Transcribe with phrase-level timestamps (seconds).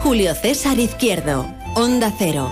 [0.00, 2.50] Julio César Izquierdo, Onda Cero.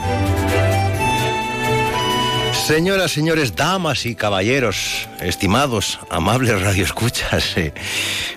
[2.53, 7.73] Señoras, señores, damas y caballeros, estimados, amables radioescuchas, eh,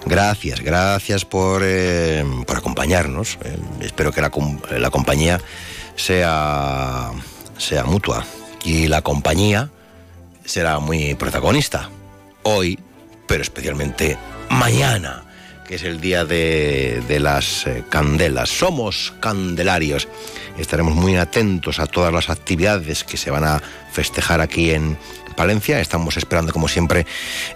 [0.06, 3.38] gracias, gracias por, eh, por acompañarnos.
[3.44, 4.32] Eh, espero que la,
[4.80, 5.42] la compañía
[5.98, 7.12] sea,
[7.58, 8.26] sea mutua
[8.64, 9.70] y la compañía
[10.46, 11.90] será muy protagonista
[12.44, 12.80] hoy,
[13.28, 14.18] pero especialmente
[14.50, 15.26] mañana,
[15.72, 18.50] es el día de, de las eh, candelas.
[18.50, 20.08] Somos candelarios.
[20.58, 24.98] Estaremos muy atentos a todas las actividades que se van a festejar aquí en
[25.36, 25.80] Palencia.
[25.80, 27.06] Estamos esperando, como siempre,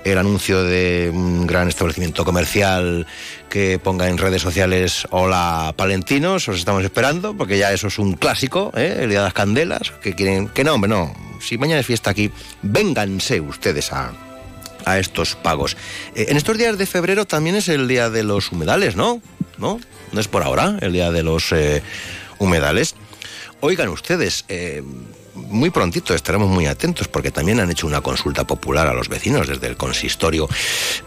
[0.05, 3.05] el anuncio de un gran establecimiento comercial
[3.49, 6.47] que ponga en redes sociales Hola Palentinos.
[6.47, 8.99] Os estamos esperando, porque ya eso es un clásico, ¿eh?
[9.01, 9.91] el día de las candelas.
[10.01, 11.13] Que quieren, que no, hombre, no.
[11.41, 14.13] Si mañana es fiesta aquí, vénganse ustedes a,
[14.85, 15.75] a estos pagos.
[16.15, 19.21] Eh, en estos días de febrero también es el día de los humedales, ¿no?
[19.57, 19.79] ¿No?
[20.11, 21.81] No es por ahora el día de los eh,
[22.37, 22.95] humedales.
[23.59, 24.83] Oigan ustedes, eh,
[25.33, 29.47] muy prontito estaremos muy atentos porque también han hecho una consulta popular a los vecinos
[29.47, 30.47] desde el consistorio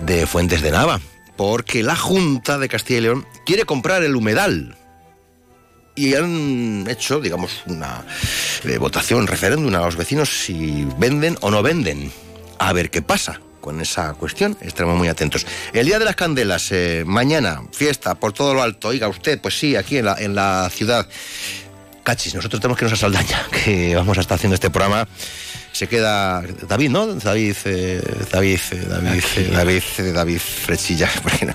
[0.01, 1.01] de Fuentes de Nava,
[1.37, 4.77] porque la Junta de Castilla y León quiere comprar el humedal
[5.95, 8.05] y han hecho, digamos, una
[8.79, 12.13] votación, referéndum a los vecinos si venden o no venden.
[12.61, 14.57] A ver qué pasa con esa cuestión.
[14.61, 15.47] Estaremos muy atentos.
[15.73, 18.89] El Día de las Candelas, eh, mañana, fiesta por todo lo alto.
[18.89, 21.07] Oiga usted, pues sí, aquí en la, en la ciudad.
[22.09, 25.07] Cachis, nosotros tenemos que irnos a Saldaña, que vamos a estar haciendo este programa.
[25.73, 27.07] Se queda David, ¿no?
[27.07, 28.03] David, eh,
[28.33, 31.55] David, eh, David, eh, David, eh, David Frechilla, porque no,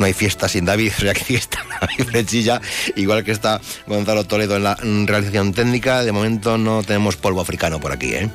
[0.00, 2.60] no hay fiesta sin David, o sea que fiesta David Frechilla,
[2.96, 6.02] igual que está Gonzalo Toledo en la realización técnica.
[6.02, 8.30] De momento no tenemos polvo africano por aquí, ¿eh?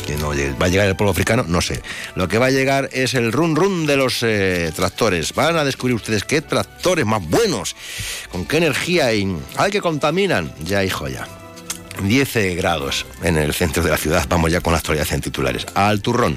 [0.00, 1.82] Que no va a llegar el polvo africano, no sé.
[2.14, 5.34] Lo que va a llegar es el run run de los eh, tractores.
[5.34, 7.76] Van a descubrir ustedes qué tractores más buenos,
[8.30, 10.52] con qué energía y ay que contaminan.
[10.64, 11.26] Ya hijo ya.
[12.02, 14.26] 10 grados en el centro de la ciudad.
[14.28, 15.66] Vamos ya con la actualidad en titulares.
[15.74, 16.36] Al turrón.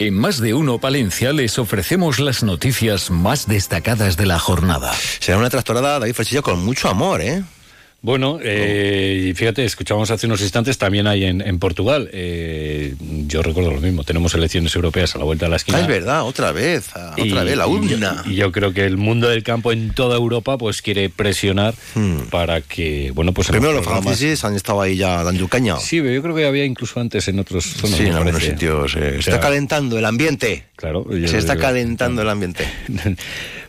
[0.00, 4.94] En Más de Uno Palencia les ofrecemos las noticias más destacadas de la jornada.
[5.18, 7.42] Será una tractorada, David Frechillo, con mucho amor, ¿eh?
[8.00, 12.08] Bueno, eh, fíjate, escuchábamos hace unos instantes, también hay en, en Portugal.
[12.12, 12.94] Eh,
[13.26, 15.78] yo recuerdo lo mismo, tenemos elecciones europeas a la vuelta de la esquina.
[15.78, 18.22] Ah, es verdad, otra vez, Y- otra vez, la urna.
[18.24, 22.28] Y yo, creo que el mundo del campo en toda Europa pues quiere presionar Hmm.
[22.30, 23.48] para que, bueno, pues...
[23.48, 25.76] Primero los programas- franceses han estado ahí ya dando caña.
[25.80, 27.96] Sí, pero yo creo que había incluso antes en otros zonas.
[27.98, 28.94] Sí, en algunos sitios.
[28.94, 30.66] eh, O está calentando el ambiente.
[30.76, 31.04] Claro.
[31.26, 32.64] Se está calentando el ambiente.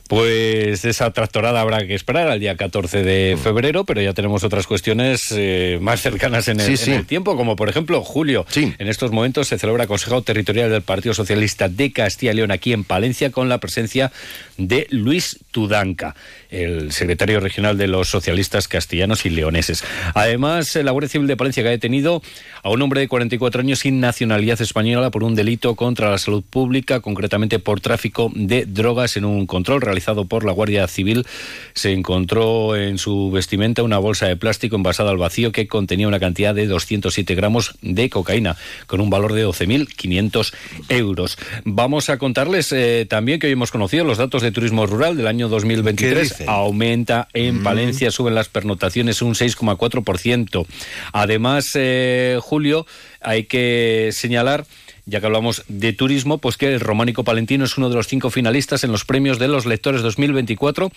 [0.09, 3.40] Pues esa tractorada habrá que esperar al día 14 de Mm.
[3.44, 6.92] febrero, pero ya tenemos otras cuestiones eh, más cercanas en el, Sí, en sí.
[6.94, 8.44] el tiempo, como por ejemplo julio.
[8.50, 8.74] Sí.
[8.80, 12.74] En estos momentos se celebra Consejo Territorial del Partido Socialista de Castilla y León aquí
[12.74, 14.12] en Palencia con la presencia
[14.59, 16.16] de Luis Tudanca,
[16.50, 19.84] el secretario regional de los socialistas castellanos y leoneses.
[20.14, 22.22] Además, la Guardia Civil de Palencia que ha detenido
[22.62, 26.44] a un hombre de 44 años sin nacionalidad española por un delito contra la salud
[26.48, 31.25] pública, concretamente por tráfico de drogas en un control realizado por la Guardia Civil.
[31.74, 36.19] Se encontró en su vestimenta una bolsa de plástico envasada al vacío que contenía una
[36.19, 40.53] cantidad de 207 gramos de cocaína, con un valor de 12.500
[40.90, 41.38] euros.
[41.64, 45.28] Vamos a contarles eh, también que hoy hemos conocido los datos de turismo rural del
[45.28, 46.30] año ¿Qué 2023.
[46.30, 46.50] dicen?
[46.50, 50.66] Aumenta en Palencia, suben las pernotaciones un 6,4%.
[51.14, 52.86] Además, eh, Julio,
[53.22, 54.66] hay que señalar
[55.06, 58.30] ya que hablamos de turismo, pues que el Románico Palentino es uno de los cinco
[58.30, 60.92] finalistas en los premios de los lectores 2024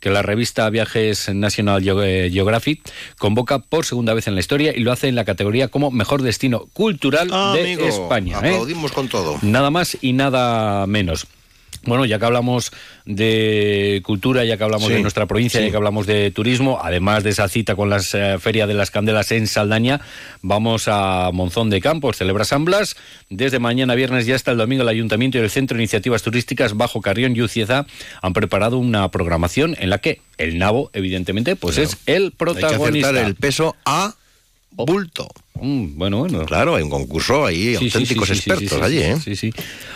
[0.00, 2.80] que la revista Viajes National eh, Geographic
[3.18, 6.22] convoca por segunda vez en la historia y lo hace en la categoría como mejor
[6.22, 8.36] destino cultural Ah, de amigo, España.
[8.36, 8.48] ¿eh?
[8.52, 9.36] aplaudimos con todo.
[9.42, 11.26] Nada más y nada menos.
[11.84, 12.72] Bueno, ya que hablamos
[13.04, 15.66] de cultura, ya que hablamos Sí, de nuestra provincia, sí.
[15.66, 19.30] ya que hablamos de turismo, además de esa cita con la Feria de las Candelas
[19.32, 20.00] en Saldaña,
[20.42, 22.96] vamos a Monzón de Campos, celebra San Blas.
[23.30, 26.76] Desde mañana viernes y hasta el domingo el Ayuntamiento y el Centro de Iniciativas Turísticas
[26.76, 27.86] Bajo Carrión y Ucieza
[28.22, 32.36] han preparado una programación en la que el nabo, evidentemente, pues es el Hay que
[32.36, 33.10] protagonista.
[33.26, 34.14] el peso a
[34.70, 35.28] bulto.
[35.60, 36.44] Mm, bueno, bueno.
[36.44, 39.16] Claro, hay un concurso ahí, auténticos expertos allí, ¿eh?
[39.22, 39.52] Sí, sí.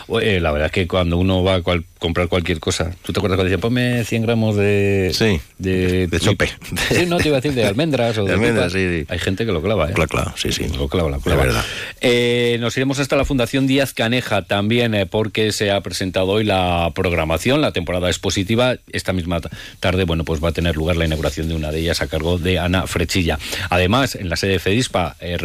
[0.08, 1.62] la verdad es que cuando uno va a
[1.98, 5.12] comprar cualquier cosa, ¿tú te acuerdas cuando decía, ponme 100 gramos de...
[5.14, 6.50] Sí, de, chope.
[6.90, 9.52] Sí, no te iba a decir de almendras o de, almendras, sí, Hay gente que
[9.52, 9.92] lo clava, ¿eh?
[9.94, 10.66] Claro, claro, sí, sí.
[10.76, 11.44] Lo clava, lo clava.
[11.44, 11.64] verdad.
[12.00, 16.44] Eh, nos iremos hasta la Fundación Díaz Caneja también, eh, porque se ha presentado hoy
[16.44, 18.76] la programación, la temporada expositiva.
[18.92, 19.40] Esta misma
[19.80, 22.38] tarde, bueno, pues va a tener lugar la inauguración de una de ellas a cargo
[22.38, 23.38] de Ana Frechilla.
[23.70, 25.38] Además, en la sede de FEDISPA, eh,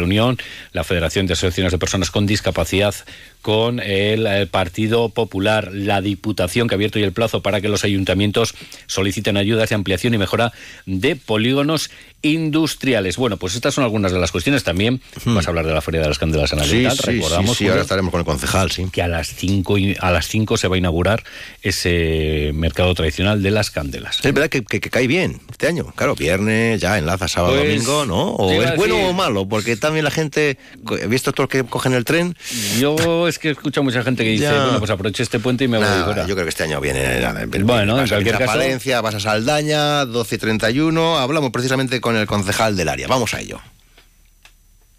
[0.72, 2.94] la Federación de Asociaciones de Personas con Discapacidad
[3.42, 7.84] con el, Partido Popular, la Diputación que ha abierto hoy el plazo para que los
[7.84, 8.54] ayuntamientos
[8.86, 10.52] soliciten ayudas de ampliación y mejora
[10.86, 11.90] de polígonos
[12.22, 13.16] industriales.
[13.16, 14.64] Bueno, pues estas son algunas de las cuestiones.
[14.64, 15.34] También hmm.
[15.34, 17.82] vas a hablar de la Feria de las Candelas en sí, sí, Recordamos sí, ahora
[17.82, 18.88] estaremos con el concejal, sí.
[18.90, 21.22] Que a las 5 a las cinco se va a inaugurar
[21.62, 24.18] ese mercado tradicional de las candelas.
[24.22, 25.92] Es verdad que, cae bien este año.
[25.94, 28.30] Claro, viernes, ya enlaza sábado, pues, domingo, ¿no?
[28.30, 29.48] ¿O es bueno o malo?
[29.48, 30.58] Porque también la gente,
[31.00, 32.36] he visto todos que cogen el tren.
[32.78, 35.68] Yo es que escucho a mucha gente que dice, bueno, pues aproveche este puente y
[35.68, 37.20] me voy a Yo creo que este año viene.
[37.62, 38.58] bueno, en cualquier caso.
[38.58, 41.18] Valencia, vas a Saldaña, 12 y 31.
[41.18, 43.08] Hablamos precisamente con el concejal del área.
[43.08, 43.60] Vamos a ello.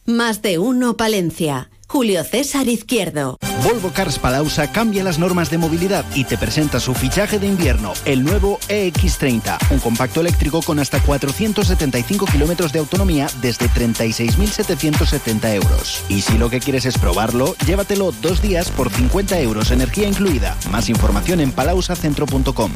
[0.06, 1.70] Más de uno, Palencia.
[1.90, 3.40] Julio César Izquierdo.
[3.64, 7.94] Volvo Cars Palausa cambia las normas de movilidad y te presenta su fichaje de invierno,
[8.06, 16.04] el nuevo EX30, un compacto eléctrico con hasta 475 kilómetros de autonomía desde 36.770 euros.
[16.10, 20.56] Y si lo que quieres es probarlo, llévatelo dos días por 50 euros, energía incluida.
[20.70, 22.72] Más información en palausacentro.com.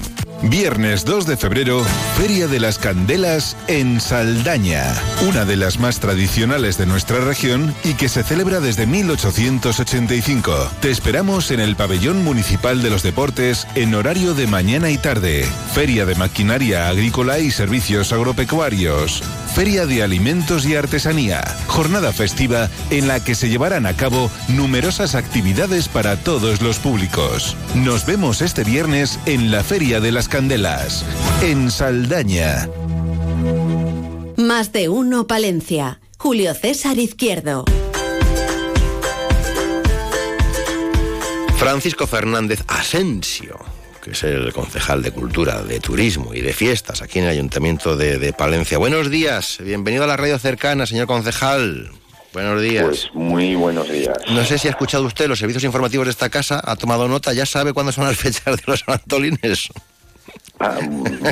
[0.49, 1.85] Viernes 2 de febrero,
[2.17, 4.83] Feria de las Candelas en Saldaña,
[5.29, 10.71] una de las más tradicionales de nuestra región y que se celebra desde 1885.
[10.81, 15.45] Te esperamos en el Pabellón Municipal de los Deportes en horario de mañana y tarde.
[15.73, 19.21] Feria de Maquinaria Agrícola y Servicios Agropecuarios.
[19.53, 21.43] Feria de Alimentos y Artesanía.
[21.67, 27.57] Jornada festiva en la que se llevarán a cabo numerosas actividades para todos los públicos.
[27.75, 31.05] Nos vemos este viernes en la Feria de las Candelas,
[31.41, 32.69] en Saldaña.
[34.37, 35.99] Más de uno, Palencia.
[36.17, 37.65] Julio César Izquierdo.
[41.57, 43.57] Francisco Fernández Asensio,
[44.03, 47.95] que es el concejal de Cultura, de Turismo y de Fiestas aquí en el Ayuntamiento
[47.95, 48.77] de, de Palencia.
[48.77, 51.91] Buenos días, bienvenido a la radio cercana, señor concejal.
[52.33, 52.85] Buenos días.
[52.85, 54.17] Pues muy buenos días.
[54.29, 57.31] No sé si ha escuchado usted los servicios informativos de esta casa, ha tomado nota,
[57.33, 59.69] ya sabe cuándo son las fechas de los Antolines.
[60.59, 60.79] Ah,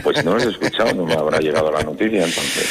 [0.04, 2.68] pues no lo he escuchado, no me habrá llegado la noticia entonces.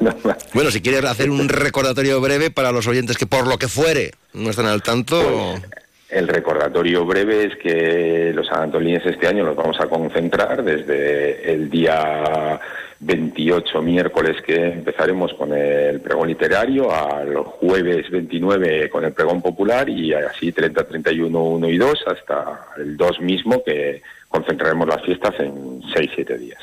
[0.54, 4.12] bueno, si quiere hacer un recordatorio breve para los oyentes que por lo que fuere
[4.32, 5.20] no están al tanto.
[5.60, 5.62] Pues,
[6.08, 11.68] el recordatorio breve es que los antolines este año los vamos a concentrar desde el
[11.68, 12.58] día
[13.00, 19.88] 28 miércoles que empezaremos con el pregón literario, al jueves 29 con el pregón popular
[19.88, 25.34] y así 30, 31, 1 y 2 hasta el 2 mismo que concentraremos las fiestas
[25.38, 26.60] en 6, 7 días.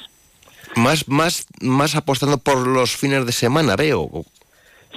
[0.75, 4.09] Más, más, más apostando por los fines de semana, veo.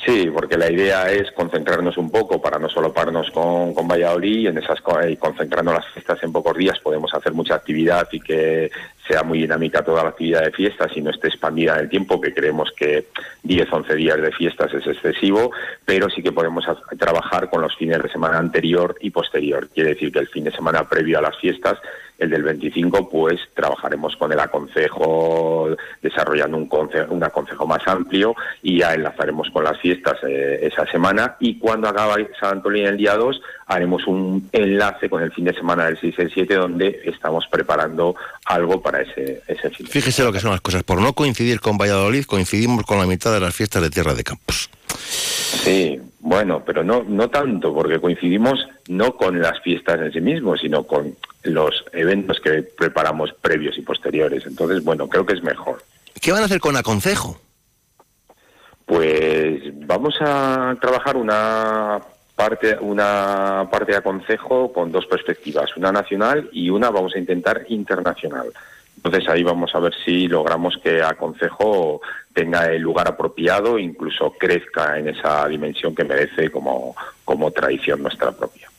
[0.04, 4.38] Sí, porque la idea es concentrarnos un poco para no solo pararnos con, con Valladolid
[4.38, 4.78] y en esas
[5.08, 8.70] y concentrando las fiestas en pocos días podemos hacer mucha actividad y que
[9.06, 12.20] sea muy dinámica toda la actividad de fiestas y no esté expandida en el tiempo,
[12.20, 13.06] que creemos que
[13.42, 15.50] 10, 11 días de fiestas es excesivo,
[15.84, 16.64] pero sí que podemos
[16.98, 19.68] trabajar con los fines de semana anterior y posterior.
[19.70, 21.78] Quiere decir que el fin de semana previo a las fiestas
[22.18, 25.68] el del 25, pues trabajaremos con el aconsejo,
[26.02, 26.68] desarrollando un,
[27.10, 31.36] un aconsejo más amplio y ya enlazaremos con las fiestas eh, esa semana.
[31.38, 35.54] Y cuando acaba San Antonio el día 2, haremos un enlace con el fin de
[35.54, 39.86] semana del 6 y el 7, donde estamos preparando algo para ese, ese fin.
[39.86, 40.82] Fíjese lo que son las cosas.
[40.82, 44.24] Por no coincidir con Valladolid, coincidimos con la mitad de las fiestas de Tierra de
[44.24, 44.70] Campos.
[44.88, 50.60] Sí, bueno, pero no, no tanto, porque coincidimos no con las fiestas en sí mismos,
[50.60, 54.44] sino con los eventos que preparamos previos y posteriores.
[54.46, 55.82] Entonces, bueno, creo que es mejor.
[56.20, 57.40] ¿Qué van a hacer con Aconcejo?
[58.84, 61.98] Pues vamos a trabajar una
[62.36, 67.64] parte, una parte de Aconcejo con dos perspectivas, una nacional y una vamos a intentar
[67.68, 68.48] internacional.
[68.96, 72.02] Entonces ahí vamos a ver si logramos que Aconcejo
[72.38, 78.30] tenga el lugar apropiado, incluso crezca en esa dimensión que merece como, como tradición nuestra
[78.30, 78.70] propia.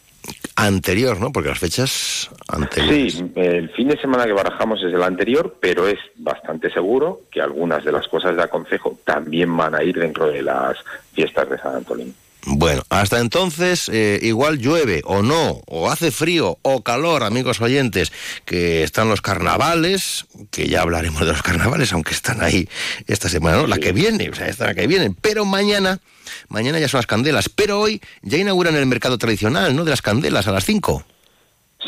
[0.56, 1.30] Anterior, ¿no?
[1.34, 3.16] Porque las fechas anteriores.
[3.16, 7.42] Sí, el fin de semana que barajamos es el anterior, pero es bastante seguro que
[7.42, 10.78] algunas de las cosas de Aconcejo también van a ir dentro de las
[11.12, 12.16] fiestas de San Antolín.
[12.46, 18.14] Bueno, hasta entonces eh, igual llueve o no, o hace frío o calor, amigos oyentes,
[18.46, 22.70] que están los carnavales, que ya hablaremos de los carnavales, aunque están ahí
[23.08, 23.68] esta semana, ¿no?
[23.68, 26.00] La que viene, o sea, esta la que viene, pero mañana,
[26.48, 29.84] mañana ya son las candelas, pero hoy ya inauguran el mercado tradicional, ¿no?
[29.84, 31.04] De las candelas a las 5.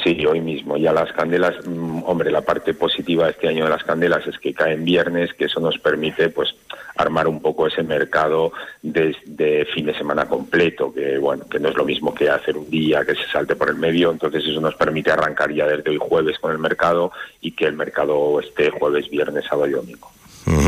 [0.04, 0.78] Sí, hoy mismo.
[0.78, 4.54] Ya las candelas, mm, hombre, la parte positiva este año de las candelas es que
[4.54, 6.56] caen viernes, que eso nos permite, pues,
[6.96, 9.14] armar un poco ese mercado de,
[9.74, 13.04] fin de semana completo, que bueno, que no es lo mismo que hacer un día
[13.06, 14.12] que se salte por el medio.
[14.12, 17.74] Entonces eso nos permite arrancar ya desde hoy jueves con el mercado y que el
[17.74, 20.10] mercado esté jueves, viernes, sábado y domingo.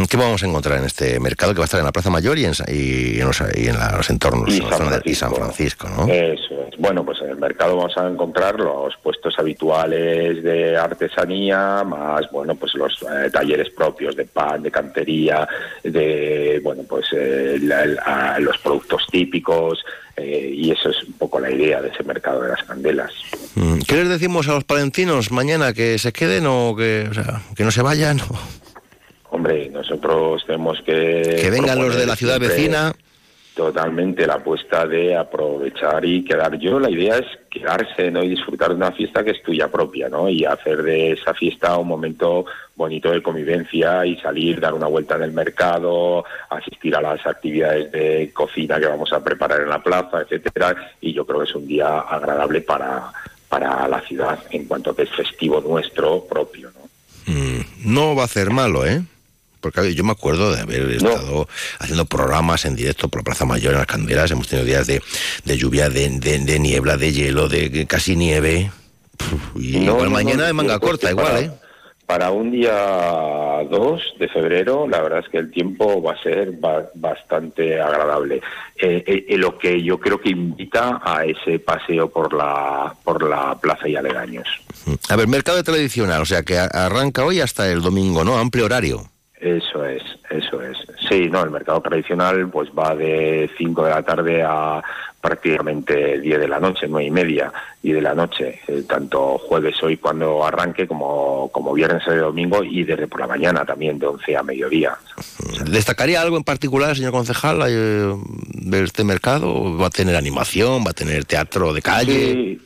[0.10, 2.38] ¿Qué vamos a encontrar en este mercado que va a estar en la Plaza Mayor
[2.38, 6.08] y en, y en, los, entornos y San, Francisco, ¿no?
[6.08, 6.78] Eso es.
[6.78, 12.56] Bueno, pues en el mercado vamos a encontrar los puestos habituales de artesanía, más, bueno,
[12.56, 15.48] pues los eh, talleres propios de pan, de cantería,
[15.84, 17.60] de, bueno, pues eh,
[18.40, 19.84] los productos típicos,
[20.16, 23.12] eh, y eso es un poco la idea de ese mercado de las candelas.
[23.88, 25.74] ¿Qué les decimos a los palentinos mañana?
[25.74, 28.20] ¿Que se queden o que, o sea, que no se vayan?
[29.34, 31.40] Hombre, nosotros tenemos que...
[31.42, 32.94] Que vengan los de la ciudad vecina.
[33.56, 36.60] Totalmente la apuesta de aprovechar y quedar.
[36.60, 38.24] Yo la idea es quedarse ¿no?
[38.24, 40.30] y disfrutar de una fiesta que es tuya propia, ¿no?
[40.30, 45.16] Y hacer de esa fiesta un momento bonito de convivencia y salir, dar una vuelta
[45.16, 49.82] en el mercado, asistir a las actividades de cocina que vamos a preparar en la
[49.82, 50.76] plaza, etcétera.
[51.02, 53.12] Y yo creo que es un día agradable para,
[53.50, 57.34] para la ciudad en cuanto que es festivo nuestro propio, ¿no?
[57.34, 59.02] Mm, no va a ser malo, ¿eh?
[59.64, 61.48] Porque yo me acuerdo de haber estado
[61.80, 64.30] haciendo programas en directo por Plaza Mayor en las Candelas.
[64.30, 65.02] Hemos tenido días de,
[65.58, 66.10] lluvia, de,
[66.60, 68.70] niebla, de hielo, de casi nieve.
[69.56, 71.52] y igual mañana de manga corta, igual, ¿eh?
[72.06, 76.52] Para un día 2 de febrero, la verdad es que el tiempo va a ser
[76.96, 78.42] bastante agradable.
[78.76, 83.58] Eh, eh, lo que yo creo que invita a ese paseo por la, por la
[83.60, 84.48] plaza y aledaños.
[85.08, 88.38] A ver, mercado tradicional, o sea que arranca hoy hasta el domingo, ¿no?
[88.38, 89.10] Amplio horario.
[89.44, 90.78] Eso es, eso es.
[91.10, 94.82] Sí, no, el mercado tradicional pues va de 5 de la tarde a
[95.20, 99.82] prácticamente 10 de la noche, nueve y media, y de la noche, eh, tanto jueves
[99.84, 104.08] hoy cuando arranque como, como viernes y domingo y desde por la mañana también de
[104.08, 104.98] 11 a mediodía.
[105.66, 108.14] ¿Destacaría algo en particular, señor concejal, eh,
[108.48, 109.78] de este mercado?
[109.78, 110.84] ¿Va a tener animación?
[110.86, 112.34] ¿Va a tener teatro de calle?
[112.34, 112.62] Sí,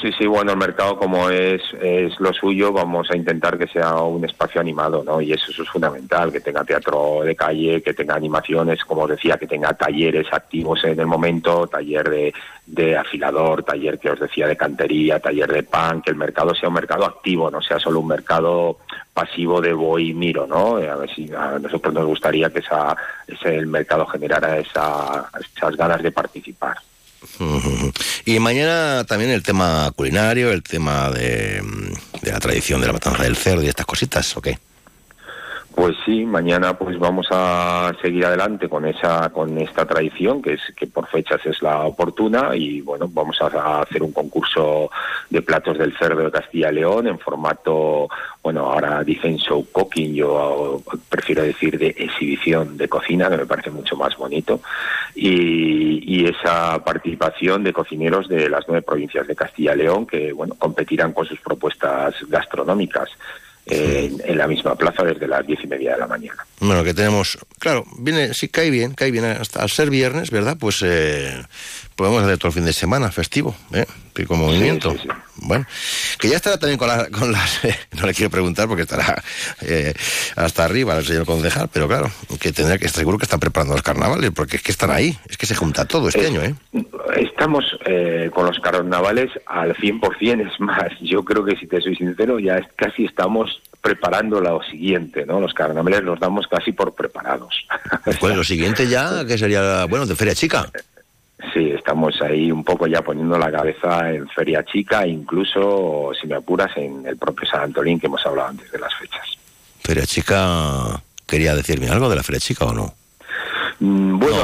[0.00, 3.96] sí, sí, bueno, el mercado como es, es lo suyo, vamos a intentar que sea
[4.02, 5.20] un espacio animado, ¿no?
[5.20, 9.36] Y eso, es fundamental, que tenga teatro de calle, que tenga animaciones, como os decía,
[9.36, 12.34] que tenga talleres activos en el momento, taller de,
[12.66, 16.68] de afilador, taller que os decía de cantería, taller de pan, que el mercado sea
[16.68, 18.78] un mercado activo, no sea solo un mercado
[19.12, 20.76] pasivo de voy y miro, ¿no?
[20.76, 22.96] A ver si a nosotros nos gustaría que esa,
[23.26, 26.76] ese, el mercado generara esa, esas ganas de participar.
[28.24, 31.62] Y mañana también el tema culinario, el tema de,
[32.22, 34.58] la tradición de la matanza del cerdo y estas cositas, ¿o qué?
[35.80, 40.60] Pues sí, mañana pues vamos a seguir adelante con esa con esta tradición que es
[40.76, 44.90] que por fechas es la oportuna y bueno, vamos a hacer un concurso
[45.30, 48.10] de platos del cerdo de Castilla y León en formato,
[48.42, 53.70] bueno, ahora dicen show cooking, yo prefiero decir de exhibición de cocina, que me parece
[53.70, 54.60] mucho más bonito
[55.14, 60.34] y, y esa participación de cocineros de las nueve provincias de Castilla y León que
[60.34, 63.08] bueno, competirán con sus propuestas gastronómicas
[63.70, 66.44] en, la misma plaza desde las diez y media de la mañana.
[66.60, 70.56] Bueno, que tenemos, claro, viene, sí cae bien, cae bien hasta al ser viernes, ¿verdad?
[70.58, 71.42] Pues eh,
[71.96, 73.86] podemos hacer todo el fin de semana festivo, ¿eh?
[74.12, 74.96] Pico movimiento.
[75.36, 75.66] Bueno,
[76.18, 77.60] que ya estará también con, con las...
[78.00, 79.22] no le quiero preguntar porque estará
[79.62, 79.94] eh,
[80.36, 82.10] hasta arriba el señor concejal, pero claro,
[82.40, 85.16] que tendrá que estar seguro que están preparando los carnavales, porque es que están ahí,
[85.28, 86.54] es que se junta todo este año, ¿eh?
[87.16, 91.96] Estamos eh, con los carnavales al 100%, es más, yo creo que si te soy
[91.96, 95.40] sincero, ya casi estamos preparando lo siguiente, ¿no?
[95.40, 97.66] Los carnavales los damos casi por preparados.
[98.20, 100.70] Pues lo siguiente ya, que sería, bueno, de Feria Chica.
[101.54, 106.36] Sí, estamos ahí un poco ya poniendo la cabeza en Feria Chica, incluso, si me
[106.36, 109.26] apuras, en el propio San Antolín que hemos hablado antes de las fechas.
[109.80, 112.94] Feria Chica, ¿quería decirme algo de la Feria Chica o no?
[113.80, 114.36] Mm, bueno,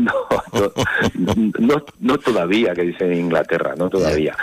[0.00, 4.36] no, no, no, todavía, que dice en Inglaterra, no todavía.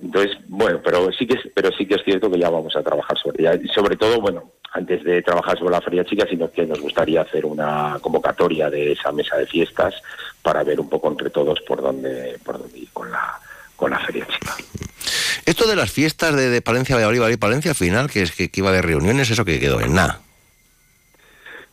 [0.00, 2.82] Entonces, bueno, pero sí que es, pero sí que es cierto que ya vamos a
[2.82, 3.60] trabajar sobre ella.
[3.60, 7.22] Y sobre todo, bueno, antes de trabajar sobre la Feria Chica, sino que nos gustaría
[7.22, 9.94] hacer una convocatoria de esa mesa de fiestas
[10.42, 13.36] para ver un poco entre todos por dónde, por dónde ir con la,
[13.74, 14.54] con la Feria Chica.
[15.44, 18.60] Esto de las fiestas de, Palencia, Valladolid, y Palencia, al final, que es que, que
[18.60, 20.20] iba de reuniones, eso que quedó en nada.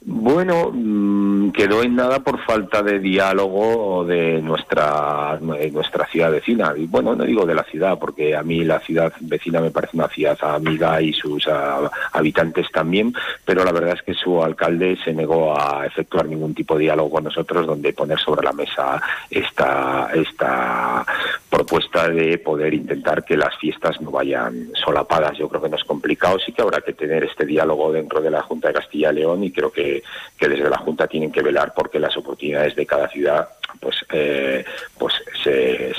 [0.03, 6.73] Bueno, mm, quedó en nada por falta de diálogo de nuestra, de nuestra ciudad vecina.
[6.75, 9.97] Y bueno, no digo de la ciudad, porque a mí la ciudad vecina me parece
[9.97, 13.13] una ciudad amiga y sus ah, habitantes también,
[13.45, 17.11] pero la verdad es que su alcalde se negó a efectuar ningún tipo de diálogo
[17.11, 21.05] con nosotros donde poner sobre la mesa esta, esta
[21.47, 25.37] propuesta de poder intentar que las fiestas no vayan solapadas.
[25.37, 28.31] Yo creo que no es complicado, sí que habrá que tener este diálogo dentro de
[28.31, 29.90] la Junta de Castilla y León y creo que
[30.37, 33.49] que, desde la Junta tienen que velar porque las oportunidades de cada ciudad
[33.81, 34.63] pues eh,
[34.97, 35.91] pues se,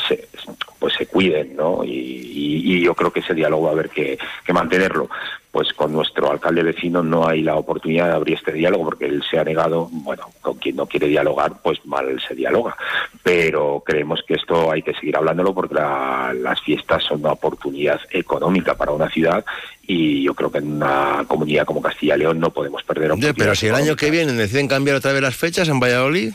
[0.79, 1.85] pues se cuiden ¿no?
[1.85, 4.19] Y, yo creo que ese diálogo va a haber que,
[4.53, 5.09] mantenerlo
[5.51, 9.23] pues con nuestro alcalde vecino no hay la oportunidad de abrir este diálogo porque él
[9.31, 12.75] se ha negado, bueno, con quien no quiere dialogar, pues mal se dialoga.
[13.23, 18.75] Pero creemos que esto hay que seguir hablándolo porque las fiestas son una oportunidad económica
[18.75, 19.45] para una ciudad
[19.87, 23.55] y yo creo que en una comunidad como Castilla y León no podemos perder Pero
[23.55, 26.33] si el año que viene deciden cambiar otra vez las fechas en Valladolid,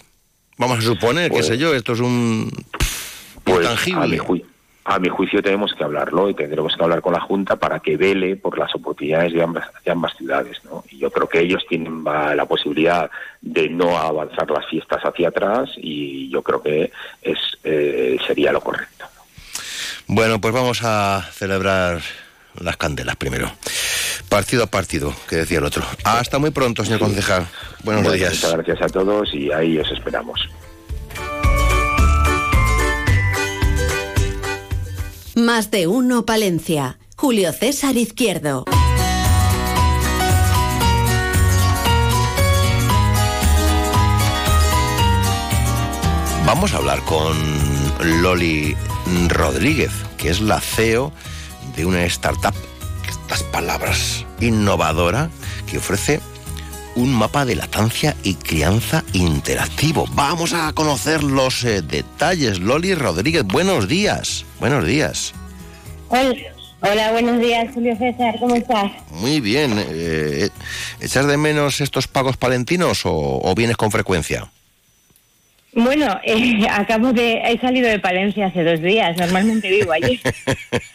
[0.57, 2.51] vamos a suponer, qué pues sé yo, esto es un
[3.43, 4.43] pues, intangible.
[4.89, 7.97] A mi, juicio tenemos que hablarlo y tendremos que hablar con la Junta para que
[7.97, 10.63] vele por las oportunidades de ambas, de ambas ciudades.
[10.63, 10.85] ¿no?
[10.89, 13.11] Y yo creo que ellos tienen la posibilidad
[13.41, 18.61] de no avanzar las fiestas hacia atrás y yo creo que es eh, sería lo
[18.61, 19.05] correcto.
[20.07, 21.99] Bueno, pues vamos a celebrar
[22.61, 23.51] las candelas primero.
[24.29, 25.83] Partido a partido, que decía el otro.
[26.03, 27.47] Hasta muy pronto, señor concejal.
[27.83, 28.33] Buenos días.
[28.33, 30.47] Muchas gracias a todos y ahí os esperamos.
[35.35, 36.97] Más de uno, Palencia.
[37.15, 38.65] Julio César Izquierdo.
[46.47, 47.35] Vamos a hablar con
[48.21, 48.75] Loli
[49.27, 51.11] Rodríguez, que es la CEO
[51.75, 52.55] de una startup,
[53.27, 55.29] estas palabras, innovadora,
[55.69, 56.21] que ofrece
[56.95, 60.05] un mapa de latancia y crianza interactivo.
[60.13, 62.59] Vamos a conocer los eh, detalles.
[62.59, 64.45] Loli Rodríguez, buenos días.
[64.61, 65.33] Buenos días.
[66.09, 68.93] Hola, buenos días, Julio César, ¿cómo estás?
[69.11, 69.73] Muy bien.
[69.77, 70.49] Eh,
[71.01, 74.49] ¿Echas de menos estos pagos palentinos o vienes con frecuencia?
[75.73, 77.41] Bueno, eh, acabo de...
[77.45, 80.19] He salido de Palencia hace dos días, normalmente vivo allí.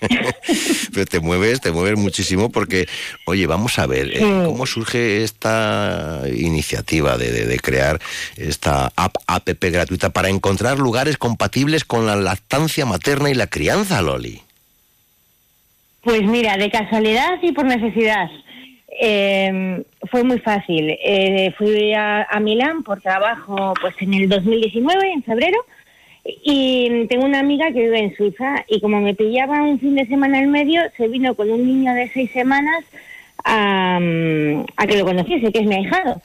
[0.93, 2.89] Pero te mueves, te mueves muchísimo porque,
[3.27, 8.01] oye, vamos a ver, eh, ¿cómo surge esta iniciativa de, crear
[8.37, 14.03] esta app, app gratuita para encontrar lugares compatibles con la lactancia materna y la crianza,
[14.03, 14.43] Loli?
[16.03, 18.29] Pues mira, de casualidad y por necesidad.
[19.01, 20.97] Eh, fue muy fácil.
[21.03, 25.59] Eh, fui a, Milán por trabajo pues en el 2019, en febrero,
[26.25, 30.07] y tengo una amiga que vive en Suiza y como me pillaba un fin de
[30.07, 32.85] semana en medio, se vino con un niño de seis semanas
[33.45, 36.21] a, que lo conociese, que es mi ahijado.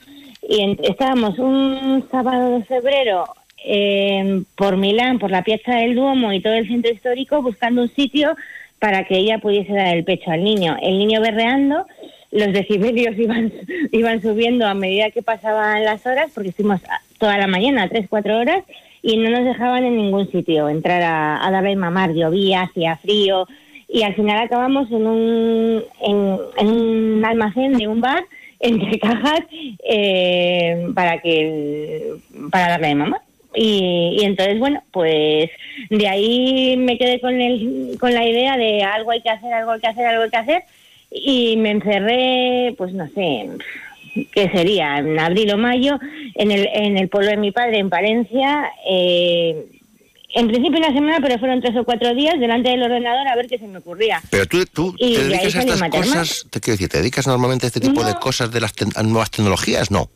[0.47, 3.25] Y estábamos un sábado de febrero
[3.65, 7.89] eh, por Milán, por la Piazza del Duomo y todo el centro histórico buscando un
[7.89, 8.35] sitio
[8.79, 10.77] para que ella pudiese dar el pecho al niño.
[10.81, 11.85] El niño berreando
[12.31, 13.51] los decibelios iban,
[13.91, 16.81] iban subiendo a medida que pasaban las horas, porque estuvimos
[17.17, 18.63] toda la mañana, tres, cuatro horas,
[19.01, 23.47] y no nos dejaban en ningún sitio entrar a, a darle mamar, llovía, hacía frío,
[23.87, 28.25] y al final acabamos en un, en, un almacén de un bar
[28.59, 29.41] entre cajas
[29.87, 32.13] eh, para que
[32.51, 33.21] para darle mamá.
[33.53, 35.49] Y, y, entonces, bueno, pues
[35.89, 39.71] de ahí me quedé con, el, con la idea de algo hay que hacer, algo
[39.71, 40.63] hay que hacer, algo hay que hacer
[41.11, 43.49] y me encerré, pues no sé,
[44.31, 44.97] ¿qué sería?
[44.97, 45.99] En abril o mayo,
[46.35, 48.71] en el, en el pueblo de mi padre, en Palencia.
[48.89, 49.65] Eh,
[50.33, 53.47] en principio una semana, pero fueron tres o cuatro días delante del ordenador a ver
[53.47, 54.21] qué se me ocurría.
[54.29, 57.67] Pero tú, tú te dedicas a estas cosas, te quiero decir, ¿te dedicas normalmente a
[57.67, 59.89] este tipo de cosas de las nuevas tecnologías?
[59.89, 60.09] No.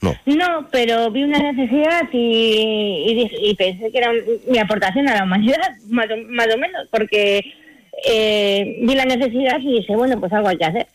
[0.00, 0.14] No.
[0.26, 4.12] No, pero vi una necesidad y, y, pensé que era
[4.48, 7.42] mi aportación a la humanidad, más o menos, porque
[8.04, 10.86] eh, vi la necesidad y dije, bueno, pues algo hay que hacer.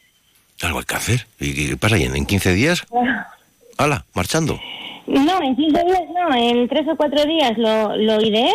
[0.61, 1.27] ¿Algo hay que hacer?
[1.39, 1.97] ¿Y qué pasa?
[1.97, 2.83] ¿En 15 días?
[3.77, 4.05] ¡Hala!
[4.13, 4.59] ¿Marchando?
[5.07, 8.51] No, en 15 días no, en 3 o 4 días lo, lo ideé.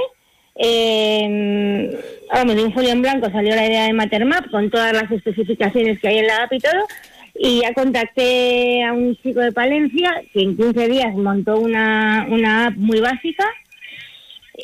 [0.60, 1.90] Eh,
[2.32, 6.00] vamos, de un folio en blanco salió la idea de Matermap con todas las especificaciones
[6.00, 6.86] que hay en la app y todo.
[7.34, 12.66] Y ya contacté a un chico de Palencia que en 15 días montó una, una
[12.66, 13.44] app muy básica.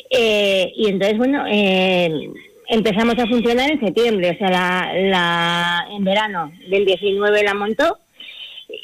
[0.09, 2.09] Eh, y entonces, bueno, eh,
[2.67, 7.97] empezamos a funcionar en septiembre, o sea, la, la, en verano del 19 la montó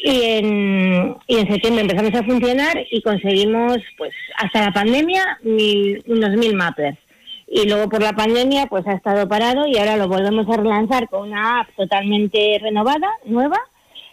[0.03, 6.29] y en, y en septiembre empezamos a funcionar y conseguimos, pues, hasta la pandemia, unos
[6.37, 6.97] mil mappers.
[7.53, 11.09] Y luego por la pandemia, pues ha estado parado y ahora lo volvemos a relanzar
[11.09, 13.57] con una app totalmente renovada, nueva,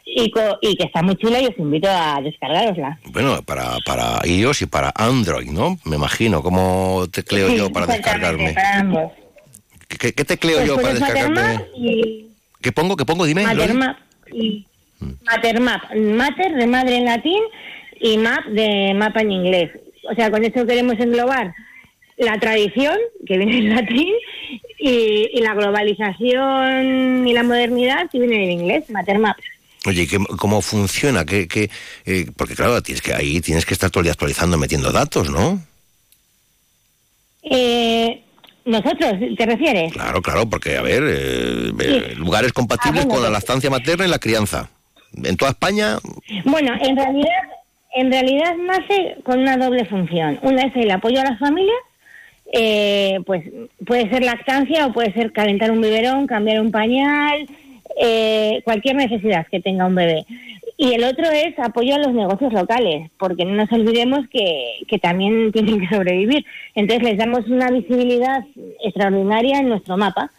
[0.05, 2.99] y, co- y que está muy chula y os invito a descargarosla.
[3.13, 5.77] Bueno, para, para iOS y para Android, ¿no?
[5.85, 6.43] Me imagino.
[6.43, 8.55] ¿Cómo tecleo Sí, yo para descargarme?
[8.55, 9.13] Para ambos.
[9.89, 11.65] ¿Qué, qué tecleo Pues yo para pones descargarme?
[11.77, 12.27] Y
[12.61, 12.97] ¿Qué pongo?
[12.97, 13.25] ¿Qué pongo?
[13.25, 13.43] Dime.
[13.43, 13.57] Loli.
[13.59, 13.97] Mattermap
[14.33, 14.67] y
[15.25, 17.43] Mattermap, Mater de madre en latín
[18.01, 19.71] y map de mapa en inglés.
[20.11, 21.55] O sea, con eso queremos englobar
[22.17, 22.97] la tradición,
[23.27, 24.13] que viene en latín,
[24.81, 29.37] y, y la globalización y la modernidad, que viene en inglés, Mattermap.
[29.87, 31.25] Oye, ¿y ¿qué- ¿cómo funciona?
[31.25, 31.71] ¿Qué, qué,
[32.05, 35.31] eh, porque claro, tienes que ahí tienes que estar todo el día actualizando, metiendo datos,
[35.31, 35.63] ¿no?
[37.45, 38.23] Eh,
[38.69, 39.93] ¿Nosotros, te refieres?
[39.93, 43.71] Claro, claro, porque, a ver, eh, eh, lugares compatibles Ah, bueno, con la pues- lactancia
[43.71, 44.69] materna y la crianza.
[45.25, 45.97] En toda España,
[46.45, 47.43] Bueno, en realidad,
[47.95, 50.39] en realidad nace con una doble función.
[50.43, 51.79] Una es el apoyo a las familias,
[52.53, 53.43] eh, pues
[53.87, 57.47] puede ser lactancia o puede ser calentar un biberón, cambiar un pañal,
[58.01, 60.27] eh, cualquier necesidad que tenga un bebé.
[60.81, 64.99] Y el otro es apoyo a los negocios locales, porque no nos olvidemos que, que
[64.99, 66.47] también tienen que sobrevivir.
[66.77, 68.45] Entonces les damos una visibilidad
[68.85, 70.31] extraordinaria en nuestro mapa.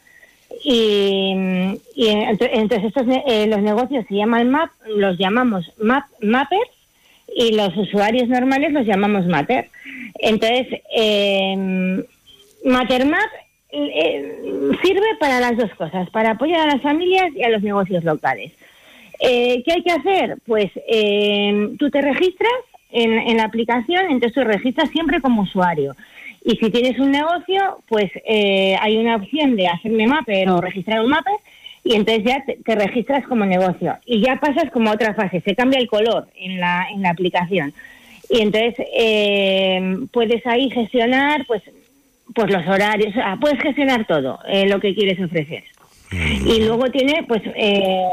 [0.63, 1.33] Y,
[1.95, 6.71] y ent- entonces estos eh, los negocios se llaman map, los llamamos map, mappers
[7.35, 9.69] y los usuarios normales los llamamos mater.
[10.15, 12.03] Entonces, eh,
[12.65, 13.29] Matermap
[13.71, 18.03] eh, sirve para las dos cosas, para apoyar a las familias y a los negocios
[18.03, 18.51] locales.
[19.19, 20.37] Eh, ¿Qué hay que hacer?
[20.45, 22.51] Pues eh, tú te registras
[22.91, 25.95] en, en la aplicación, entonces tú registras siempre como usuario.
[26.43, 31.01] Y si tienes un negocio, pues eh, hay una opción de hacerme mapper o registrar
[31.01, 31.35] un mapper
[31.83, 33.97] y entonces ya te, te registras como negocio.
[34.05, 37.09] Y ya pasas como a otra fase, se cambia el color en la, en la
[37.09, 37.73] aplicación.
[38.29, 41.63] Y entonces eh, puedes ahí gestionar pues,
[42.33, 45.63] pues los horarios, o sea, puedes gestionar todo eh, lo que quieres ofrecer.
[46.11, 48.03] Y luego tiene, pues, eh,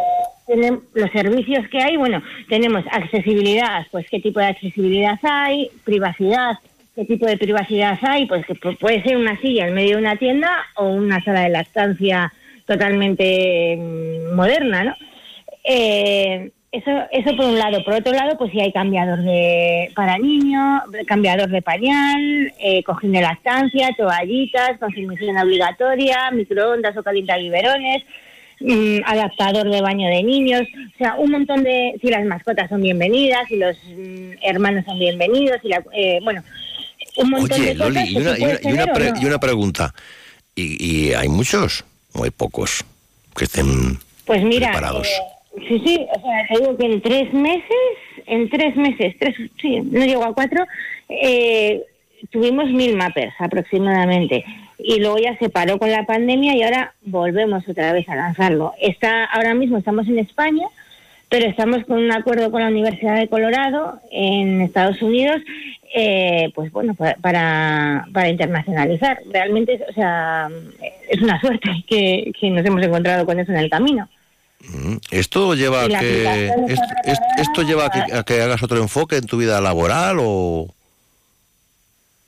[0.46, 1.96] tiene los servicios que hay.
[1.96, 6.52] Bueno, tenemos accesibilidad, pues, qué tipo de accesibilidad hay, privacidad,
[6.94, 10.02] qué tipo de privacidad hay, pues, que pu- puede ser una silla en medio de
[10.02, 12.32] una tienda o una sala de lactancia
[12.66, 14.94] totalmente mm, moderna, ¿no?
[15.64, 17.82] Eh, eso, eso por un lado.
[17.84, 23.12] Por otro lado, pues si hay cambiador de para niños, cambiador de pañal, eh, cojín
[23.12, 28.02] de lactancia, toallitas, consumición obligatoria, microondas o calienta biberones,
[28.60, 30.62] mm, adaptador de baño de niños,
[30.94, 31.94] o sea, un montón de...
[32.00, 36.42] Si las mascotas son bienvenidas, si los mm, hermanos son bienvenidos, si la, eh, bueno,
[37.16, 39.20] un montón oye, de cosas Loli, y una, y una- y pre- no.
[39.22, 39.94] y una pregunta.
[40.54, 41.84] ¿Y, y hay muchos
[42.14, 42.84] o hay pocos
[43.36, 45.06] que estén Pues mira, preparados?
[45.08, 45.35] eh,
[45.68, 47.62] sí, sí, o sea, te digo que en tres meses,
[48.26, 50.64] en tres meses, tres, sí, no llego a cuatro,
[51.08, 51.82] eh,
[52.30, 54.44] tuvimos mil mappers aproximadamente.
[54.78, 58.74] Y luego ya se paró con la pandemia y ahora volvemos otra vez a lanzarlo.
[58.80, 60.66] Está, ahora mismo estamos en España,
[61.30, 65.40] pero estamos con un acuerdo con la Universidad de Colorado en Estados Unidos,
[65.94, 69.18] eh, pues bueno, pa- para, para internacionalizar.
[69.32, 70.48] Realmente, o sea,
[71.08, 74.08] es una suerte que, que nos hemos encontrado con eso en el camino.
[74.60, 78.78] Mm, ¿Esto lleva a que esto, esto- esto lleva a que, a que hagas otro
[78.78, 80.72] enfoque en tu vida laboral o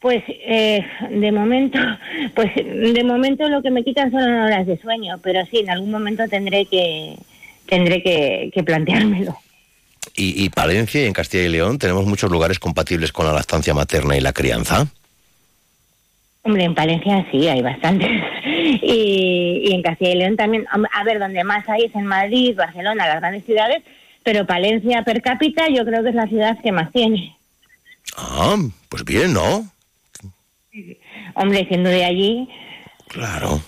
[0.00, 1.78] Pues eh, de momento,
[2.36, 5.90] pues de momento lo que me quitan son horas de sueño, pero sí, en algún
[5.90, 7.16] momento tendré que
[7.66, 9.36] tendré que, que planteármelo.
[10.14, 13.74] y, y Palencia y en Castilla y León tenemos muchos lugares compatibles con la lactancia
[13.74, 14.86] materna y la crianza.
[16.48, 18.08] Hombre, en Palencia sí, hay bastantes.
[18.82, 20.66] Y, y en Castilla y León también.
[20.70, 23.82] A ver, donde más hay es en Madrid, Barcelona, las grandes ciudades,
[24.24, 27.36] pero Palencia per cápita yo creo que es la ciudad que más tiene.
[28.16, 28.56] Ah,
[28.88, 29.70] pues bien, ¿no?
[31.34, 32.48] Hombre, siendo de allí,
[33.08, 33.60] Claro,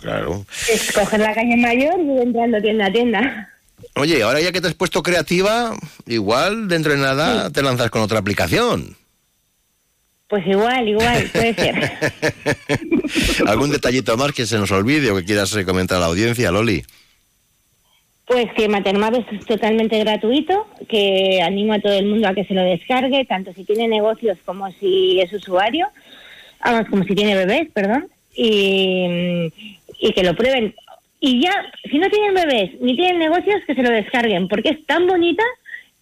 [0.00, 0.44] claro.
[0.70, 3.48] es coger la calle mayor y entrando tienda a tienda.
[3.96, 5.74] Oye, ahora ya que te has puesto creativa,
[6.06, 8.96] igual dentro de nada te lanzas con otra aplicación.
[10.28, 11.92] Pues igual, igual, puede ser.
[13.46, 16.82] ¿Algún detallito más que se nos olvide o que quieras comentar a la audiencia, Loli?
[18.26, 22.54] Pues que Maternmap es totalmente gratuito, que animo a todo el mundo a que se
[22.54, 25.86] lo descargue, tanto si tiene negocios como si es usuario,
[26.64, 29.52] vamos, como si tiene bebés, perdón, y,
[30.00, 30.74] y que lo prueben.
[31.20, 31.52] Y ya,
[31.88, 35.44] si no tienen bebés ni tienen negocios, que se lo descarguen, porque es tan bonita